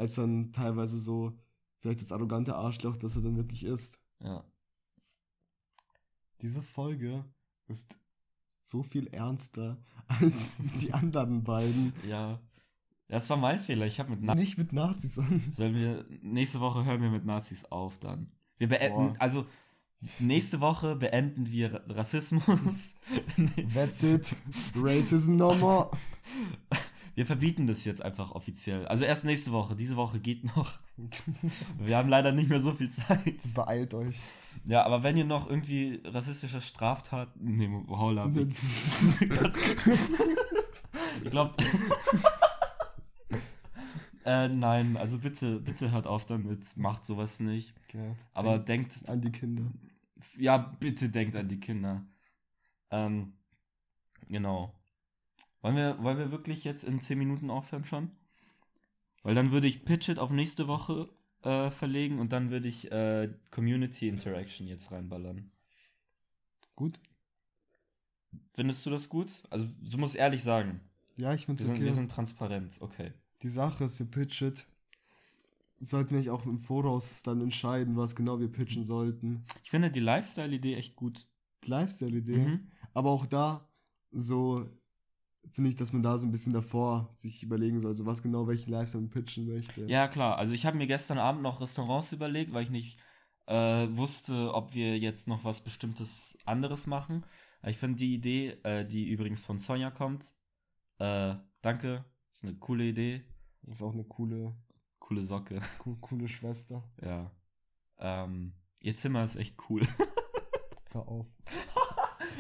[0.02, 1.38] Als dann teilweise so
[1.80, 4.00] vielleicht das arrogante Arschloch, das er dann wirklich ist.
[4.20, 4.44] Ja.
[6.42, 7.24] Diese Folge
[7.68, 8.00] ist
[8.62, 11.94] so viel ernster als die anderen beiden.
[12.08, 12.42] Ja.
[13.08, 13.86] Das war mein Fehler.
[13.86, 14.42] Ich habe mit Nazis.
[14.44, 15.44] Nicht mit Nazis an.
[15.52, 16.06] Sollen wir.
[16.22, 18.32] Nächste Woche hören wir mit Nazis auf dann.
[18.58, 18.96] Wir beenden.
[19.10, 19.16] Boah.
[19.20, 19.46] Also,
[20.20, 22.96] nächste Woche beenden wir Ra- Rassismus.
[23.74, 24.34] That's it.
[24.76, 25.92] Racism no more.
[27.16, 28.88] wir verbieten das jetzt einfach offiziell.
[28.88, 29.76] Also erst nächste Woche.
[29.76, 30.80] Diese Woche geht noch.
[31.80, 33.44] Wir haben leider nicht mehr so viel Zeit.
[33.56, 34.20] Beeilt euch.
[34.66, 37.58] Ja, aber wenn ihr noch irgendwie rassistische Straftaten.
[37.58, 38.32] Nee, hold up.
[38.36, 38.50] Ich
[41.30, 41.56] glaube.
[44.26, 46.78] äh, nein, also bitte, bitte hört auf damit.
[46.78, 47.74] Macht sowas nicht.
[47.88, 48.16] Okay.
[48.34, 48.94] Aber denkt.
[48.94, 49.72] Denkt an die Kinder.
[50.38, 52.06] Ja, bitte denkt an die Kinder.
[52.92, 53.34] Ähm,
[54.28, 54.74] genau.
[55.62, 58.12] Wollen wir, wollen wir wirklich jetzt in 10 Minuten aufhören schon?
[59.24, 61.10] Weil dann würde ich Pitch It auf nächste Woche
[61.44, 65.52] äh, verlegen und dann würde ich äh, Community Interaction jetzt reinballern.
[66.76, 67.00] Gut.
[68.54, 69.44] Findest du das gut?
[69.50, 70.82] Also, du musst ehrlich sagen.
[71.18, 71.84] Ja, ich Wir sind, okay.
[71.84, 73.14] wir sind transparent, okay.
[73.44, 74.66] die Sache ist, wir pitch it.
[75.80, 79.44] Sollten wir nicht auch im Voraus dann entscheiden, was genau wir pitchen sollten.
[79.64, 81.26] Ich finde die Lifestyle-Idee echt gut.
[81.66, 82.38] Lifestyle-Idee.
[82.38, 82.72] Mhm.
[82.94, 83.68] Aber auch da,
[84.12, 84.70] so
[85.52, 88.48] finde ich, dass man da so ein bisschen davor sich überlegen soll, so was genau
[88.48, 89.86] welchen Lifestyle man pitchen möchte.
[89.86, 90.38] Ja, klar.
[90.38, 93.00] Also ich habe mir gestern Abend noch Restaurants überlegt, weil ich nicht
[93.48, 97.26] äh, wusste, ob wir jetzt noch was bestimmtes anderes machen.
[97.64, 100.34] Ich finde die Idee, äh, die übrigens von Sonja kommt,
[101.00, 103.26] äh, danke, ist eine coole Idee,
[103.64, 104.56] Ist auch eine coole,
[105.00, 106.84] coole Socke, co coole Schwester.
[107.02, 107.32] ja.
[108.00, 109.82] Ähm, ihr Zimmer ist echt cool.
[110.92, 111.28] Hör auf.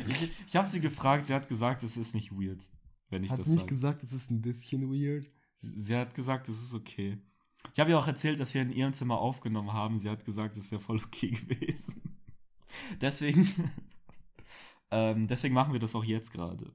[0.08, 2.70] ich ich habe sie gefragt, sie hat gesagt, es ist nicht weird,
[3.12, 3.69] wenn ich Hat das sie nicht sage.
[3.69, 5.28] gesagt, es ist ein bisschen weird?
[5.60, 7.19] Sie hat gesagt, es ist okay.
[7.74, 10.00] Ich habe ihr auch erzählt, dass wir in ihrem Zimmer aufgenommen haben.
[10.00, 12.17] Sie hat gesagt, es wäre voll okay gewesen.
[13.00, 13.47] Deswegen,
[14.91, 16.74] ähm, deswegen machen wir das auch jetzt gerade.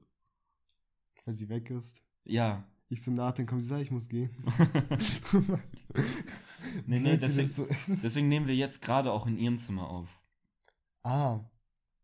[1.25, 2.03] Weil sie weg ist.
[2.23, 2.63] Ja.
[2.89, 4.31] Ich so nah, dann kommt sie, sag, ich muss gehen.
[6.85, 10.21] Nee, nee, deswegen, so deswegen nehmen wir jetzt gerade auch in ihrem Zimmer auf.
[11.03, 11.39] Ah.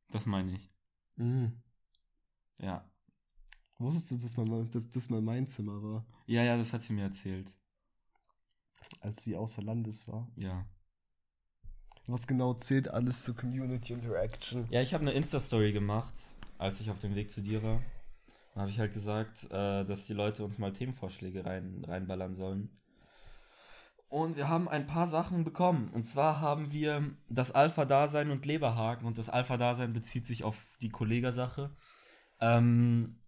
[0.09, 0.71] Das meine ich.
[1.15, 1.61] Mhm.
[2.59, 2.89] Ja.
[3.83, 6.93] Wusstest du, dass, mal, dass das mal mein Zimmer war, Ja, ja, das hat sie
[6.93, 7.55] mir erzählt.
[9.01, 10.31] als sie außer Landes war?
[10.35, 10.65] Ja.
[12.07, 14.67] Was genau zählt alles zur Community Interaction?
[14.69, 16.13] Ja, ich habe eine Insta-Story gemacht,
[16.57, 17.81] als ich auf dem Weg zu dir war.
[18.53, 22.77] Dann habe ich halt gesagt, äh, dass die Leute uns mal Themenvorschläge rein, reinballern sollen.
[24.09, 25.89] Und wir haben ein paar Sachen bekommen.
[25.89, 29.07] Und zwar haben wir das Alpha-Dasein und Leberhaken.
[29.07, 31.75] Und das Alpha-Dasein bezieht sich auf die Kollega-Sache.
[32.39, 33.22] Ähm,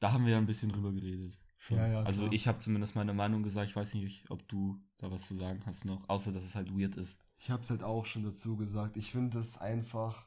[0.00, 1.40] da haben wir ja ein bisschen drüber geredet.
[1.58, 1.76] Schon.
[1.76, 2.32] Ja, ja, also klar.
[2.32, 3.68] ich habe zumindest meine Meinung gesagt.
[3.68, 6.08] Ich weiß nicht, ob du da was zu sagen hast noch.
[6.08, 7.20] Außer, dass es halt weird ist.
[7.38, 8.96] Ich hab's halt auch schon dazu gesagt.
[8.96, 10.26] Ich finde es einfach.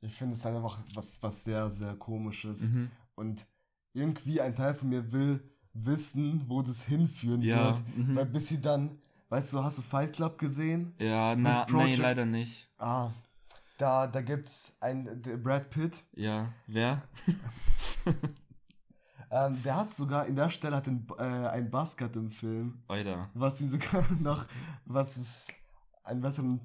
[0.00, 2.70] Ich finde es einfach was, was sehr, sehr komisches.
[2.70, 2.90] Mhm.
[3.14, 3.46] Und
[3.92, 5.40] irgendwie ein Teil von mir will
[5.72, 7.96] wissen, wo das hinführen Ja, wird.
[7.96, 8.16] mhm.
[8.16, 10.94] Weil bis sie dann, weißt du, hast du Fight Club gesehen?
[10.98, 12.68] Ja, na, Project- leider nicht.
[12.78, 13.10] Ah,
[13.78, 16.04] da, da gibt's ein Brad Pitt.
[16.14, 17.02] Ja, wer?
[19.30, 23.28] Ähm, der hat sogar, in der Stelle hat ein, äh, ein Buzzcut im Film, Oida.
[23.34, 24.46] was ihm sogar noch,
[24.86, 25.46] was es
[26.04, 26.60] einen besseren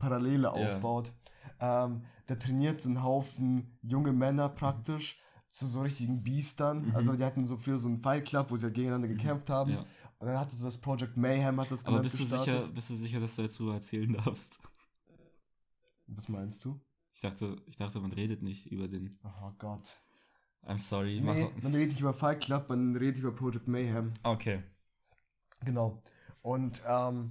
[0.00, 0.50] Parallele Ja.
[0.50, 1.12] aufbaut.
[1.60, 6.86] ähm, der trainiert so einen Haufen junge Männer praktisch zu so richtigen Biestern.
[6.88, 6.96] Mhm.
[6.96, 9.70] Also die hatten so früher so einen Fight Club, wo sie halt gegeneinander gekämpft haben.
[9.72, 9.84] Ja.
[10.18, 12.46] Und dann hatte so das Project Mayhem, hat das Aber bist du, gestartet.
[12.64, 14.58] sicher, bist du sicher, dass du dazu erzählen darfst?
[16.06, 16.80] Was meinst du?
[17.14, 19.18] Ich dachte, ich dachte, man redet nicht über den.
[19.24, 20.00] Oh Gott.
[20.64, 21.20] I'm sorry.
[21.20, 24.12] Nee, man redet nicht über Fight Club, man redet über Project Mayhem.
[24.22, 24.62] Okay.
[25.64, 26.00] Genau.
[26.40, 27.30] Und, ähm,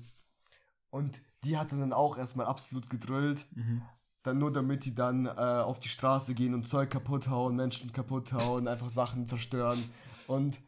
[0.90, 3.46] und die hatte dann auch erstmal absolut gedrillt.
[3.56, 3.82] Mhm.
[4.24, 7.92] Dann nur damit die dann äh, auf die Straße gehen und Zeug kaputt hauen, Menschen
[7.92, 9.82] kaputt hauen, einfach Sachen zerstören.
[10.28, 10.60] Und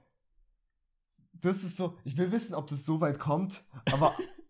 [1.34, 4.16] das ist so, ich will wissen, ob das so weit kommt, aber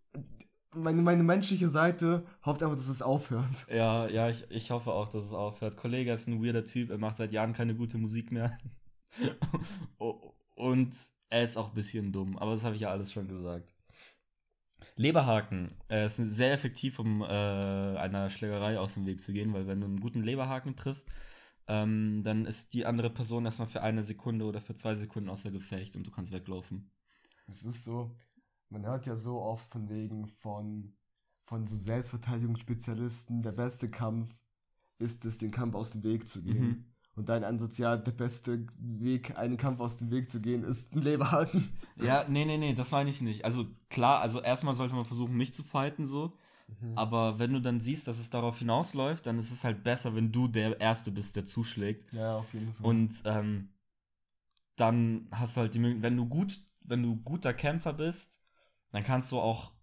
[0.76, 3.68] meine, meine menschliche Seite hofft einfach, dass es aufhört.
[3.70, 5.78] Ja, ja, ich, ich hoffe auch, dass es aufhört.
[5.78, 8.58] Kollege ist ein weirder Typ, er macht seit Jahren keine gute Musik mehr.
[10.56, 10.96] Und
[11.30, 13.74] er ist auch ein bisschen dumm, aber das habe ich ja alles schon gesagt.
[14.96, 19.68] Leberhaken äh, ist sehr effektiv, um äh, einer Schlägerei aus dem Weg zu gehen, weil
[19.68, 21.10] wenn du einen guten Leberhaken triffst,
[21.68, 25.52] ähm, dann ist die andere Person erstmal für eine Sekunde oder für zwei Sekunden außer
[25.52, 26.92] Gefecht und du kannst weglaufen.
[27.48, 28.16] Es ist so,
[28.70, 30.96] man hört ja so oft von wegen von,
[31.44, 34.42] von so Selbstverteidigungsspezialisten, der beste Kampf
[35.00, 36.68] ist es, den Kampf aus dem Weg zu gehen.
[36.68, 36.86] Mhm.
[37.16, 40.96] Und dein Ansatz, ja, der beste Weg, einen Kampf aus dem Weg zu gehen, ist
[40.96, 41.70] ein Leberhaken.
[41.98, 43.46] Ja, nee, nee, nee, das meine ich nicht.
[43.46, 46.36] Also klar, also erstmal sollte man versuchen, nicht zu fighten so.
[46.96, 50.32] Aber wenn du dann siehst, dass es darauf hinausläuft, dann ist es halt besser, wenn
[50.32, 52.12] du der Erste bist, der zuschlägt.
[52.12, 52.86] Ja, auf jeden Fall.
[52.86, 53.70] Und ähm,
[54.76, 58.42] dann hast du halt die Möglichkeit, wenn du gut, wenn du guter Kämpfer bist,
[58.94, 59.74] dann kannst du auch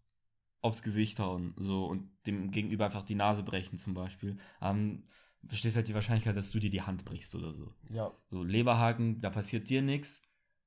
[0.62, 4.38] aufs Gesicht hauen, so und dem Gegenüber einfach die Nase brechen zum Beispiel.
[4.62, 5.05] Ähm,
[5.42, 7.75] besteht halt die Wahrscheinlichkeit, dass du dir die Hand brichst oder so.
[7.90, 10.23] ja, So Leberhaken, da passiert dir nichts.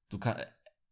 [0.10, 0.38] Du kann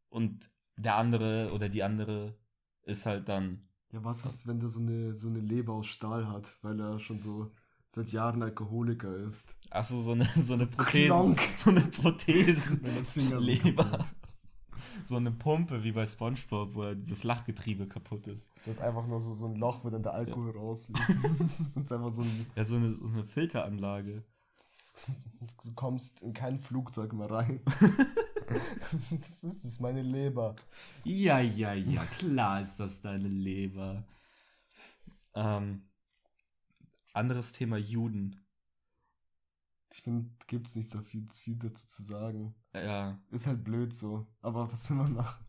[0.10, 2.38] und der andere oder die andere
[2.84, 6.28] ist halt dann ja, was ist, wenn der so eine, so eine Leber aus Stahl
[6.28, 7.52] hat, weil er schon so
[7.90, 9.58] seit Jahren Alkoholiker ist?
[9.70, 11.40] ach so eine so eine So Prothese, klonk.
[11.58, 11.82] so eine
[13.06, 13.84] sind Leber.
[13.84, 14.16] kaputt.
[15.04, 18.52] So eine Pumpe wie bei SpongeBob, wo dieses Lachgetriebe kaputt ist.
[18.66, 21.18] Das ist einfach nur so, so ein Loch, wo dann der Alkohol rausfließt.
[21.40, 24.24] das ist einfach so ein, Ja, so eine, so eine Filteranlage.
[25.64, 27.62] du kommst in kein Flugzeug mehr rein.
[28.92, 30.56] das ist, das ist meine Leber.
[31.04, 34.04] Ja, ja, ja, klar ist das deine Leber.
[35.34, 35.84] Ähm,
[37.14, 38.40] anderes Thema Juden.
[39.94, 42.56] Ich finde, gibt's nicht so viel, viel dazu zu sagen.
[42.74, 44.26] Ja, Ist halt blöd so.
[44.42, 45.46] Aber was will man machen?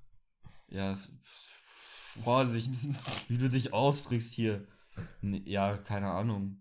[0.69, 2.71] ja, Vorsicht,
[3.29, 4.67] wie du dich ausdrückst hier.
[5.23, 6.59] Ja, keine Ahnung.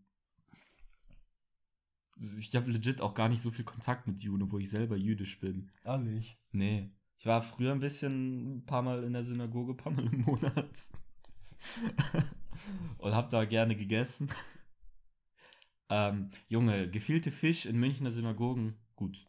[2.19, 5.39] Ich habe legit auch gar nicht so viel Kontakt mit Juden, obwohl ich selber jüdisch
[5.39, 5.71] bin.
[5.83, 6.37] Ehrlich.
[6.51, 6.91] Nee.
[7.17, 10.21] Ich war früher ein bisschen, ein paar Mal in der Synagoge, ein paar Mal im
[10.21, 10.55] Monat.
[12.99, 14.29] Und hab da gerne gegessen.
[15.91, 19.25] Ähm, Junge, gefielte Fisch in Münchner Synagogen, gut.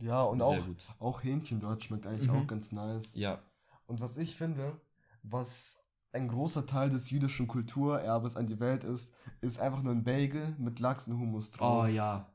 [0.00, 0.84] Ja, und Sehr auch, gut.
[0.98, 2.36] auch Hähnchen dort schmeckt eigentlich Mhm.
[2.36, 3.14] auch ganz nice.
[3.14, 3.42] Ja.
[3.86, 4.80] Und was ich finde,
[5.22, 10.02] was ein großer Teil des jüdischen Kulturerbes an die Welt ist, ist einfach nur ein
[10.02, 11.84] Bagel mit Lachs und Hummus drauf.
[11.84, 12.32] Oh ja.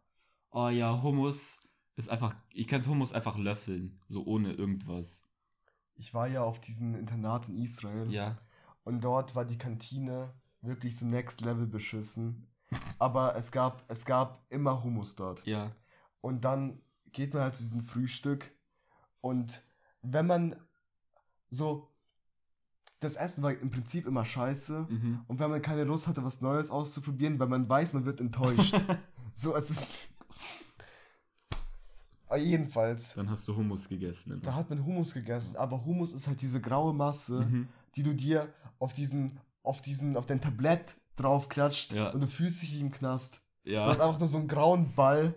[0.51, 5.29] Oh ja, Hummus ist einfach, ich kann Hummus einfach löffeln, so ohne irgendwas.
[5.95, 8.37] Ich war ja auf diesem Internat in Israel Ja.
[8.85, 12.47] und dort war die Kantine wirklich so next level beschissen.
[12.99, 15.45] Aber es gab, es gab immer Hummus dort.
[15.45, 15.71] Ja.
[16.21, 18.51] Und dann geht man halt zu diesem Frühstück
[19.21, 19.61] und
[20.01, 20.55] wenn man
[21.49, 21.89] so,
[22.99, 25.21] das Essen war im Prinzip immer scheiße Mhm.
[25.27, 28.75] und wenn man keine Lust hatte, was Neues auszuprobieren, weil man weiß, man wird enttäuscht.
[29.33, 29.97] so, es ist.
[32.27, 34.31] Ah, jedenfalls, Dann hast du Hummus gegessen.
[34.33, 34.41] immer.
[34.41, 37.67] da hat man Hummus gegessen, aber Hummus ist halt diese graue Masse, Mhm.
[37.95, 42.09] die du dir auf diesen, auf diesen, auf dein Tablett draufklatscht Ja.
[42.09, 43.41] und du fühlst dich wie im Knast.
[43.63, 43.83] Ja.
[43.83, 45.33] Du hast einfach nur so einen grauen Ball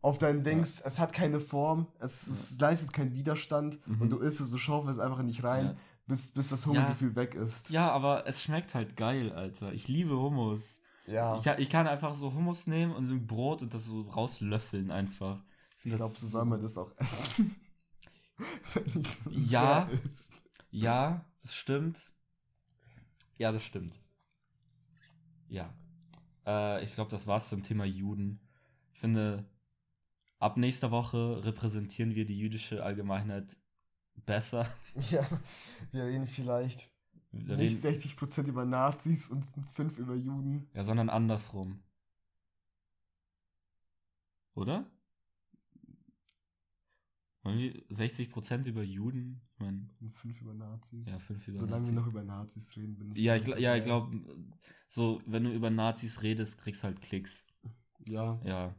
[0.00, 0.80] auf deinen Dings.
[0.80, 4.98] Es hat keine Form, es, es leistet keinen Widerstand und du isst es, du schaufelst
[4.98, 5.70] es einfach nicht rein, Mhm.
[5.72, 5.76] Ja.
[6.06, 7.70] bis, bis das Hungergefühl weg ist.
[7.70, 9.72] ja, aber es schmeckt halt geil, Alter.
[9.72, 10.80] Ich liebe Hummus.
[11.06, 14.02] Ja, Ich, ich kann einfach so Hummus nehmen und so ein Brot und das so
[14.02, 15.42] rauslöffeln einfach.
[15.82, 17.56] ich glaube, so soll man das auch essen.
[19.30, 19.88] Ja.
[20.70, 21.98] Ja, das stimmt.
[23.38, 24.00] Ja, das stimmt.
[25.54, 25.72] Ja.
[26.46, 28.40] Äh, ich glaube, das war's zum Thema Juden.
[28.92, 29.44] Ich finde,
[30.40, 33.56] ab nächster Woche repräsentieren wir die jüdische Allgemeinheit
[34.26, 34.66] besser.
[35.10, 35.26] Ja,
[35.92, 36.90] wir reden vielleicht
[37.30, 40.68] Wir nicht reden, 60% über Nazis und 5 über Juden.
[40.74, 41.80] ja, sondern andersrum.
[44.54, 44.86] Oder?
[47.42, 51.06] Wollen wir 60% über Juden, mein, Fünf über Nazis.
[51.06, 51.94] ja, fünf über Solange Nazis.
[51.94, 53.22] wir noch über Nazis reden, bin ich.
[53.22, 54.16] Ja, ich, ja, ich glaube,
[54.88, 57.46] so, wenn du über Nazis redest, kriegst halt Klicks.
[58.06, 58.74] Ja, Ja.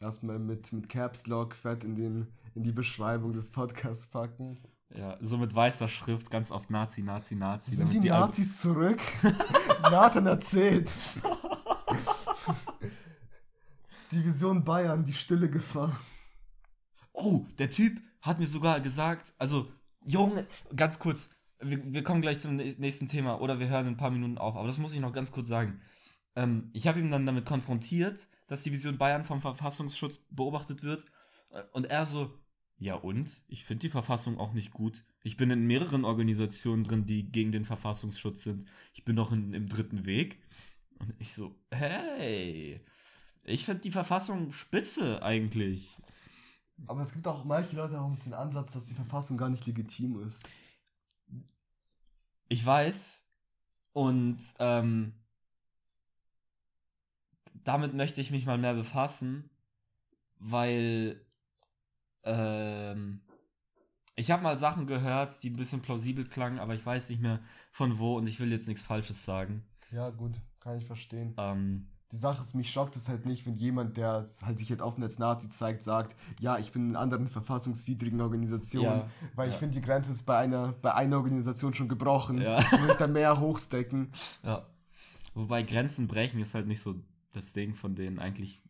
[0.00, 4.58] erstmal mit, mit Caps Lock fett in, den, in die Beschreibung des Podcasts packen.
[4.94, 7.74] Ja, so mit weißer Schrift, ganz oft Nazi, Nazi, Nazi.
[7.76, 9.00] Sind die Al- Nazis zurück?
[9.82, 10.90] Nathan erzählt.
[14.12, 15.98] Division Bayern, die stille Gefahr.
[17.12, 19.70] Oh, der Typ hat mir sogar gesagt, also,
[20.08, 23.92] Junge, ganz kurz, wir, wir kommen gleich zum nä- nächsten Thema oder wir hören in
[23.92, 25.82] ein paar Minuten auf, aber das muss ich noch ganz kurz sagen.
[26.34, 31.04] Ähm, ich habe ihn dann damit konfrontiert, dass die Vision Bayern vom Verfassungsschutz beobachtet wird
[31.50, 32.32] äh, und er so,
[32.78, 33.42] ja und?
[33.48, 35.04] Ich finde die Verfassung auch nicht gut.
[35.24, 38.64] Ich bin in mehreren Organisationen drin, die gegen den Verfassungsschutz sind.
[38.94, 40.40] Ich bin noch in, im dritten Weg.
[41.00, 42.80] Und ich so, hey,
[43.42, 45.90] ich finde die Verfassung spitze eigentlich.
[46.86, 49.66] Aber es gibt auch manche Leute auch mit dem Ansatz, dass die Verfassung gar nicht
[49.66, 50.48] legitim ist.
[52.48, 53.26] Ich weiß.
[53.92, 55.12] Und ähm,
[57.64, 59.50] damit möchte ich mich mal mehr befassen,
[60.38, 61.20] weil
[62.22, 63.20] ähm,
[64.14, 67.40] ich habe mal Sachen gehört, die ein bisschen plausibel klangen, aber ich weiß nicht mehr
[67.70, 69.64] von wo und ich will jetzt nichts Falsches sagen.
[69.90, 71.34] Ja, gut, kann ich verstehen.
[71.36, 74.80] Ähm, Die Sache ist, mich schockt es halt nicht, wenn jemand, der halt sich halt
[74.80, 79.54] offen als Nazi zeigt, sagt, ja, ich bin in anderen verfassungswidrigen Organisationen, Ja, weil ich
[79.54, 79.58] ja.
[79.60, 82.40] finde, die Grenze ist bei einer, bei einer Organisation schon gebrochen.
[82.40, 82.60] Ja.
[82.62, 84.10] Du musst da mehr hochstecken.
[84.42, 84.66] ja.
[85.34, 86.96] Wobei Grenzen brechen ist halt nicht so
[87.32, 88.62] das Ding von denen eigentlich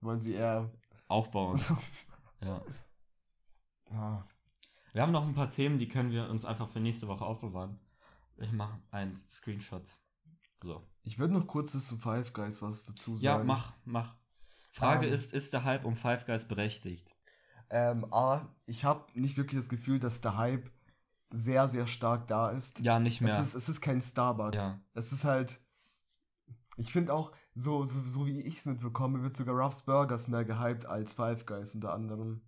[0.00, 0.70] Wollen sie eher.
[1.08, 1.58] aufbauen.
[2.42, 2.62] ja.
[3.90, 4.22] Ah,
[4.92, 7.80] Wir haben noch ein paar Themen, die können wir uns einfach für nächste Woche aufbewahren.
[8.36, 9.88] Ich mache einen Screenshot.
[10.62, 10.86] So.
[11.02, 13.40] Ich würde noch kurz zu Five Guys was dazu sagen.
[13.40, 14.16] Ja, mach, mach.
[14.72, 15.12] Frage Ähm.
[15.12, 17.14] ist, ist der Hype um Five Guys berechtigt?
[17.70, 20.70] Ähm, A, ich habe nicht wirklich das Gefühl, dass der Hype
[21.30, 22.80] sehr, sehr stark da ist.
[22.80, 23.32] Ja, nicht mehr.
[23.38, 24.56] Es ist, es ist kein Starbucks.
[24.56, 24.80] ja.
[24.94, 25.60] Es ist halt.
[26.76, 30.44] Ich finde auch, so, so, so wie ich es mitbekomme, wird sogar Ruff's Burgers mehr
[30.44, 32.42] gehypt als Five Guys unter anderem.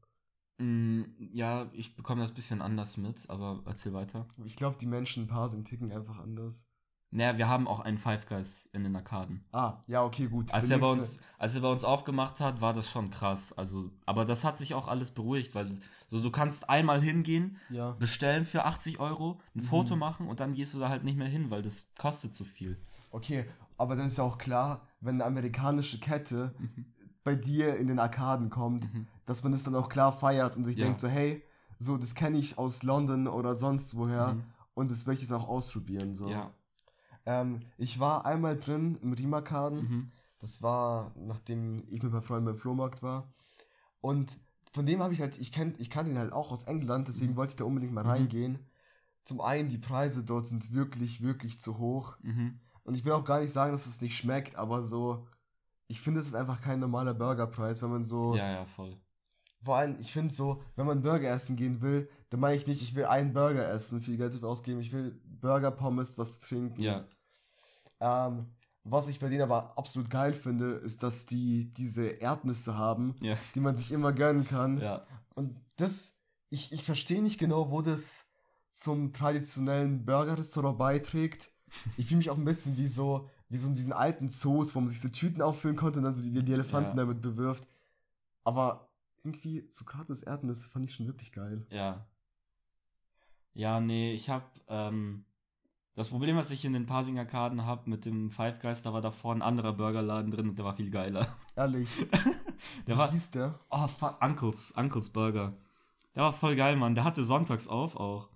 [0.58, 4.28] Mm, ja, ich bekomme das ein bisschen anders mit, aber erzähl weiter.
[4.44, 6.69] Ich glaube, die Menschen ein paar sind ticken einfach anders.
[7.12, 9.42] Naja, wir haben auch einen Five Guys in den Arkaden.
[9.52, 10.54] Ah, ja, okay, gut.
[10.54, 13.52] Als er, bei uns, als er bei uns aufgemacht hat, war das schon krass.
[13.52, 17.92] Also, aber das hat sich auch alles beruhigt, weil so, du kannst einmal hingehen, Ja.
[17.92, 19.64] bestellen für 80 Euro, ein Mhm.
[19.64, 22.44] Foto machen und dann gehst du da halt nicht mehr hin, weil das kostet zu
[22.44, 22.80] viel.
[23.10, 23.44] Okay,
[23.76, 26.84] aber dann ist ja auch klar, wenn eine amerikanische Kette Mhm.
[27.24, 28.88] bei dir in den Arkaden kommt,
[29.26, 30.84] dass man das dann auch klar feiert und sich Ja.
[30.84, 31.42] denkt so, hey,
[31.80, 34.44] so, das kenne ich aus London oder sonst woher Mhm.
[34.74, 36.14] und das möchte ich dann auch ausprobieren.
[36.14, 36.28] So.
[36.28, 36.52] Ja.
[37.26, 39.78] Ähm, ich war einmal drin im Riemarkaden.
[39.82, 40.12] Mhm.
[40.38, 43.32] Das war, nachdem ich mit meinem Freund beim Flohmarkt war.
[44.00, 44.38] Und
[44.72, 47.36] von dem habe ich halt, ich, kenn, ich kannte ihn halt auch aus England, deswegen
[47.36, 48.10] wollte ich da unbedingt mal Mhm.
[48.10, 48.58] reingehen.
[49.24, 52.16] Zum einen, die Preise dort sind wirklich, wirklich zu hoch.
[52.22, 52.60] Mhm.
[52.84, 55.26] Und ich will auch gar nicht sagen, dass es nicht schmeckt, aber so,
[55.88, 58.96] ich finde, es ist einfach kein normaler Burgerpreis, wenn man so, Ja, ja, voll.
[59.60, 62.80] vor allem, ich finde so, wenn man Burger essen gehen will, dann meine ich nicht,
[62.80, 66.82] ich will einen Burger essen, viel Geld dafür ausgeben, ich will Burger, Pommes, was trinken.
[66.82, 67.04] Ja.
[68.00, 68.46] Ähm,
[68.84, 73.34] was ich bei denen aber absolut geil finde, ist, dass die diese Erdnüsse haben, Ja.
[73.54, 74.80] die man sich immer gönnen kann.
[74.80, 75.06] Ja.
[75.34, 78.32] Und das, ich, ich verstehe nicht genau, wo das
[78.68, 81.50] zum traditionellen Burger-Restaurant beiträgt.
[81.96, 84.80] Ich fühle mich auch ein bisschen wie so, wie so in diesen alten Zoos, wo
[84.80, 87.04] man sich so Tüten auffüllen konnte und dann so die, die Elefanten Ja.
[87.04, 87.68] damit bewirft.
[88.44, 88.88] Aber
[89.22, 91.66] irgendwie, so gratis Erdnüsse fand ich schon wirklich geil.
[91.70, 92.06] Ja.
[93.52, 95.24] Ja, nee, ich hab, ähm,
[95.94, 99.34] das Problem, was ich in den Parsing-Arkaden hab mit dem Five Guys, da war davor
[99.34, 101.26] ein anderer Burgerladen drin und der war viel geiler.
[101.56, 102.06] Ehrlich.
[102.86, 103.58] Der Wie war, hieß der?
[103.70, 105.56] oh, fuck, Uncles, Uncles Burger.
[106.14, 106.94] Der war voll geil, Mann.
[106.94, 108.28] Der hatte sonntags auf auch.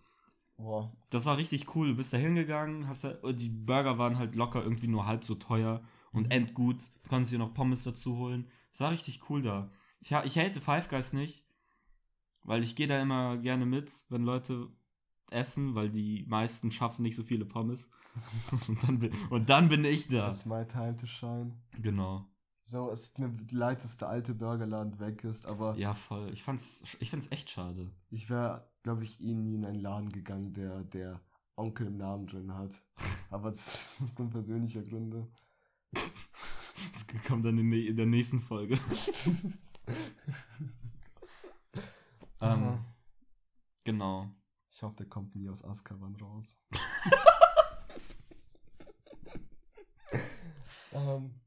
[0.57, 0.90] Boah.
[1.11, 1.88] Das war richtig cool.
[1.88, 5.35] Du bist da hingegangen, hast da, die Burger waren halt locker irgendwie nur halb so
[5.35, 6.88] teuer und endgut.
[7.03, 8.49] Du konntest dir noch Pommes dazu holen.
[8.73, 9.71] Das war richtig cool da.
[10.01, 11.45] Ich, ich hate Five Guys nicht,
[12.45, 14.69] weil ich gehe da immer gerne mit, wenn Leute
[15.31, 17.91] essen, weil die meisten schaffen nicht so viele Pommes.
[18.69, 20.31] und, dann bin, und dann bin ich da.
[20.31, 21.55] It's my time to shine.
[21.83, 22.27] Genau.
[22.63, 26.31] So, es ist mir leid, dass der alte Burgerladen weg ist, aber Ja, voll.
[26.33, 27.91] Ich fand's, ich find's echt schade.
[28.11, 31.20] ich wäre, glaube ich, eh nie in einen Laden gegangen, der, der
[31.57, 32.81] Onkel im Namen drin hat.
[33.31, 33.66] Aber das
[33.97, 35.29] ist aufgrund persönlicher Gründe.
[35.93, 38.79] Das kommt dann in, der- in der nächsten Folge.
[42.41, 42.79] ähm,
[43.85, 44.31] genau.
[44.75, 46.59] Ich hoffe, der kommt nie aus Azkaban raus.
[50.93, 51.41] ähm,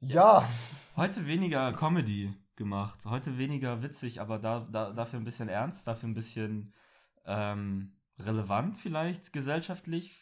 [0.00, 0.48] ja,
[0.96, 3.04] Heute weniger Comedy gemacht.
[3.04, 6.72] Heute weniger witzig, aber da, da, dafür ein bisschen ernst, dafür ein bisschen
[7.26, 10.16] ähm, relevant vielleicht gesellschaftlich,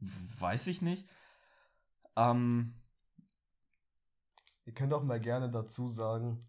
[0.00, 1.08] weiß ich nicht.
[2.16, 2.74] Ähm,
[4.66, 6.40] Ihr könnt auch mal gerne dazu sagen,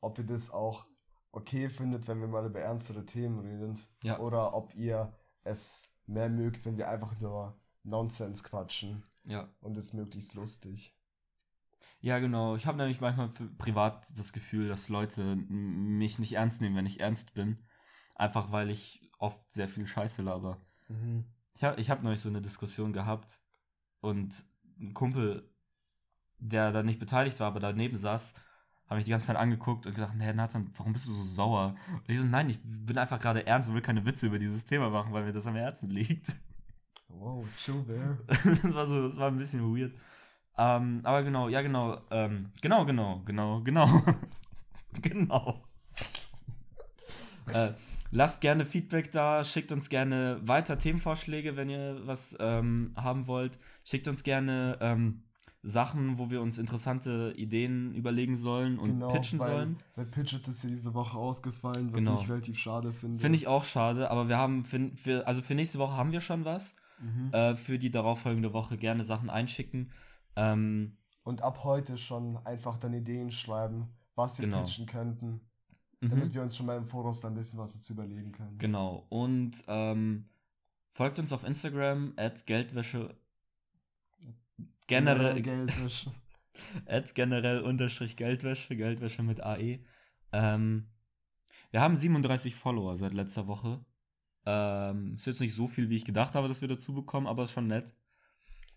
[0.00, 0.86] ob ihr das auch
[1.34, 3.78] okay findet, wenn wir mal über ernstere Themen reden.
[4.02, 4.18] Ja.
[4.18, 5.12] Oder ob ihr
[5.42, 9.04] es mehr mögt, wenn wir einfach nur Nonsens quatschen.
[9.24, 9.48] ja.
[9.60, 10.96] Und es möglichst lustig.
[12.00, 12.54] Ja, genau.
[12.54, 17.00] Ich habe nämlich manchmal privat das Gefühl, dass Leute mich nicht ernst nehmen, wenn ich
[17.00, 17.58] ernst bin.
[18.14, 20.60] Einfach weil ich oft sehr viel Scheiße laber.
[20.88, 21.24] Mhm.
[21.54, 23.40] Ich habe ich hab neulich so eine Diskussion gehabt
[24.00, 24.44] und
[24.78, 25.50] ein Kumpel,
[26.38, 28.34] der da nicht beteiligt war, aber daneben saß,
[28.86, 31.74] habe mich die ganze Zeit angeguckt und gedacht, hey Nathan, warum bist du so sauer?
[31.92, 34.64] Und ich so, nein, ich bin einfach gerade ernst und will keine Witze über dieses
[34.64, 36.34] Thema machen, weil mir das am Herzen liegt.
[37.08, 38.18] Wow, chill there.
[38.26, 39.92] das war so, das war ein bisschen weird.
[40.56, 44.02] Ähm, aber genau, ja genau, ähm, genau, genau, genau, genau.
[45.02, 45.64] genau.
[47.52, 47.70] äh,
[48.10, 53.58] lasst gerne Feedback da, schickt uns gerne weiter Themenvorschläge, wenn ihr was ähm, haben wollt.
[53.84, 55.22] Schickt uns gerne ähm,
[55.66, 59.78] Sachen, wo wir uns interessante Ideen überlegen sollen und pitchen weil, sollen.
[59.96, 62.20] Weil Pitchet ist ja diese Woche ausgefallen, was Genau.
[62.20, 63.18] ich relativ schade finde.
[63.18, 66.20] Finde ich auch schade, aber wir haben für, für, also für nächste Woche haben wir
[66.20, 66.76] schon was.
[67.00, 67.32] Mhm.
[67.32, 69.90] Äh, für die darauffolgende Woche gerne Sachen einschicken.
[70.36, 74.60] Ähm, Und ab heute schon einfach dann Ideen schreiben, was wir Genau.
[74.62, 75.40] pitchen könnten,
[76.00, 76.10] mhm.
[76.10, 78.58] damit wir uns schon mal im Voraus dann wissen, was uns überlegen können.
[78.58, 79.06] Genau.
[79.08, 80.24] Und ähm,
[80.90, 83.16] folgt uns auf Instagram at Geldwäsche
[84.86, 86.12] generell Geldwäsche.
[86.86, 89.80] at generell unterstrich Geldwäsche, Geldwäsche mit AE.
[90.32, 90.88] Ähm,
[91.70, 93.84] wir haben 37 Follower seit letzter Woche.
[94.46, 97.44] Ähm, ist jetzt nicht so viel, wie ich gedacht habe, dass wir dazu bekommen, aber
[97.44, 97.94] ist schon nett.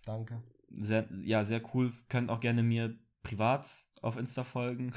[0.06, 0.42] Danke.
[0.70, 1.92] Sehr, ja, sehr cool.
[2.10, 4.94] Könnt auch gerne mir privat auf Insta folgen.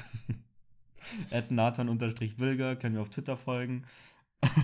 [1.31, 3.85] at Nathan-Wilger, können wir auf Twitter folgen.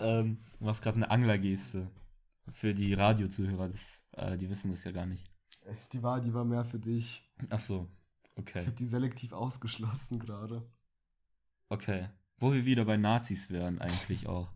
[0.00, 1.90] ähm, du machst gerade eine Anglergeste.
[2.50, 5.30] Für die Radiozuhörer, das, äh, die wissen das ja gar nicht.
[5.92, 7.30] Die war, die war mehr für dich.
[7.50, 7.88] Ach so,
[8.34, 8.60] Ich okay.
[8.66, 10.68] habe die selektiv ausgeschlossen gerade.
[11.68, 12.08] Okay.
[12.38, 14.52] Wo wir wieder bei Nazis wären, eigentlich auch.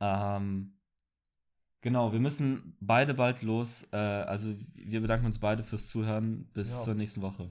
[0.00, 0.78] Ähm,
[1.82, 3.86] genau, wir müssen beide bald los.
[3.92, 6.48] Äh, also wir bedanken uns beide fürs Zuhören.
[6.54, 6.82] Bis Ja.
[6.84, 7.50] zur nächsten Woche.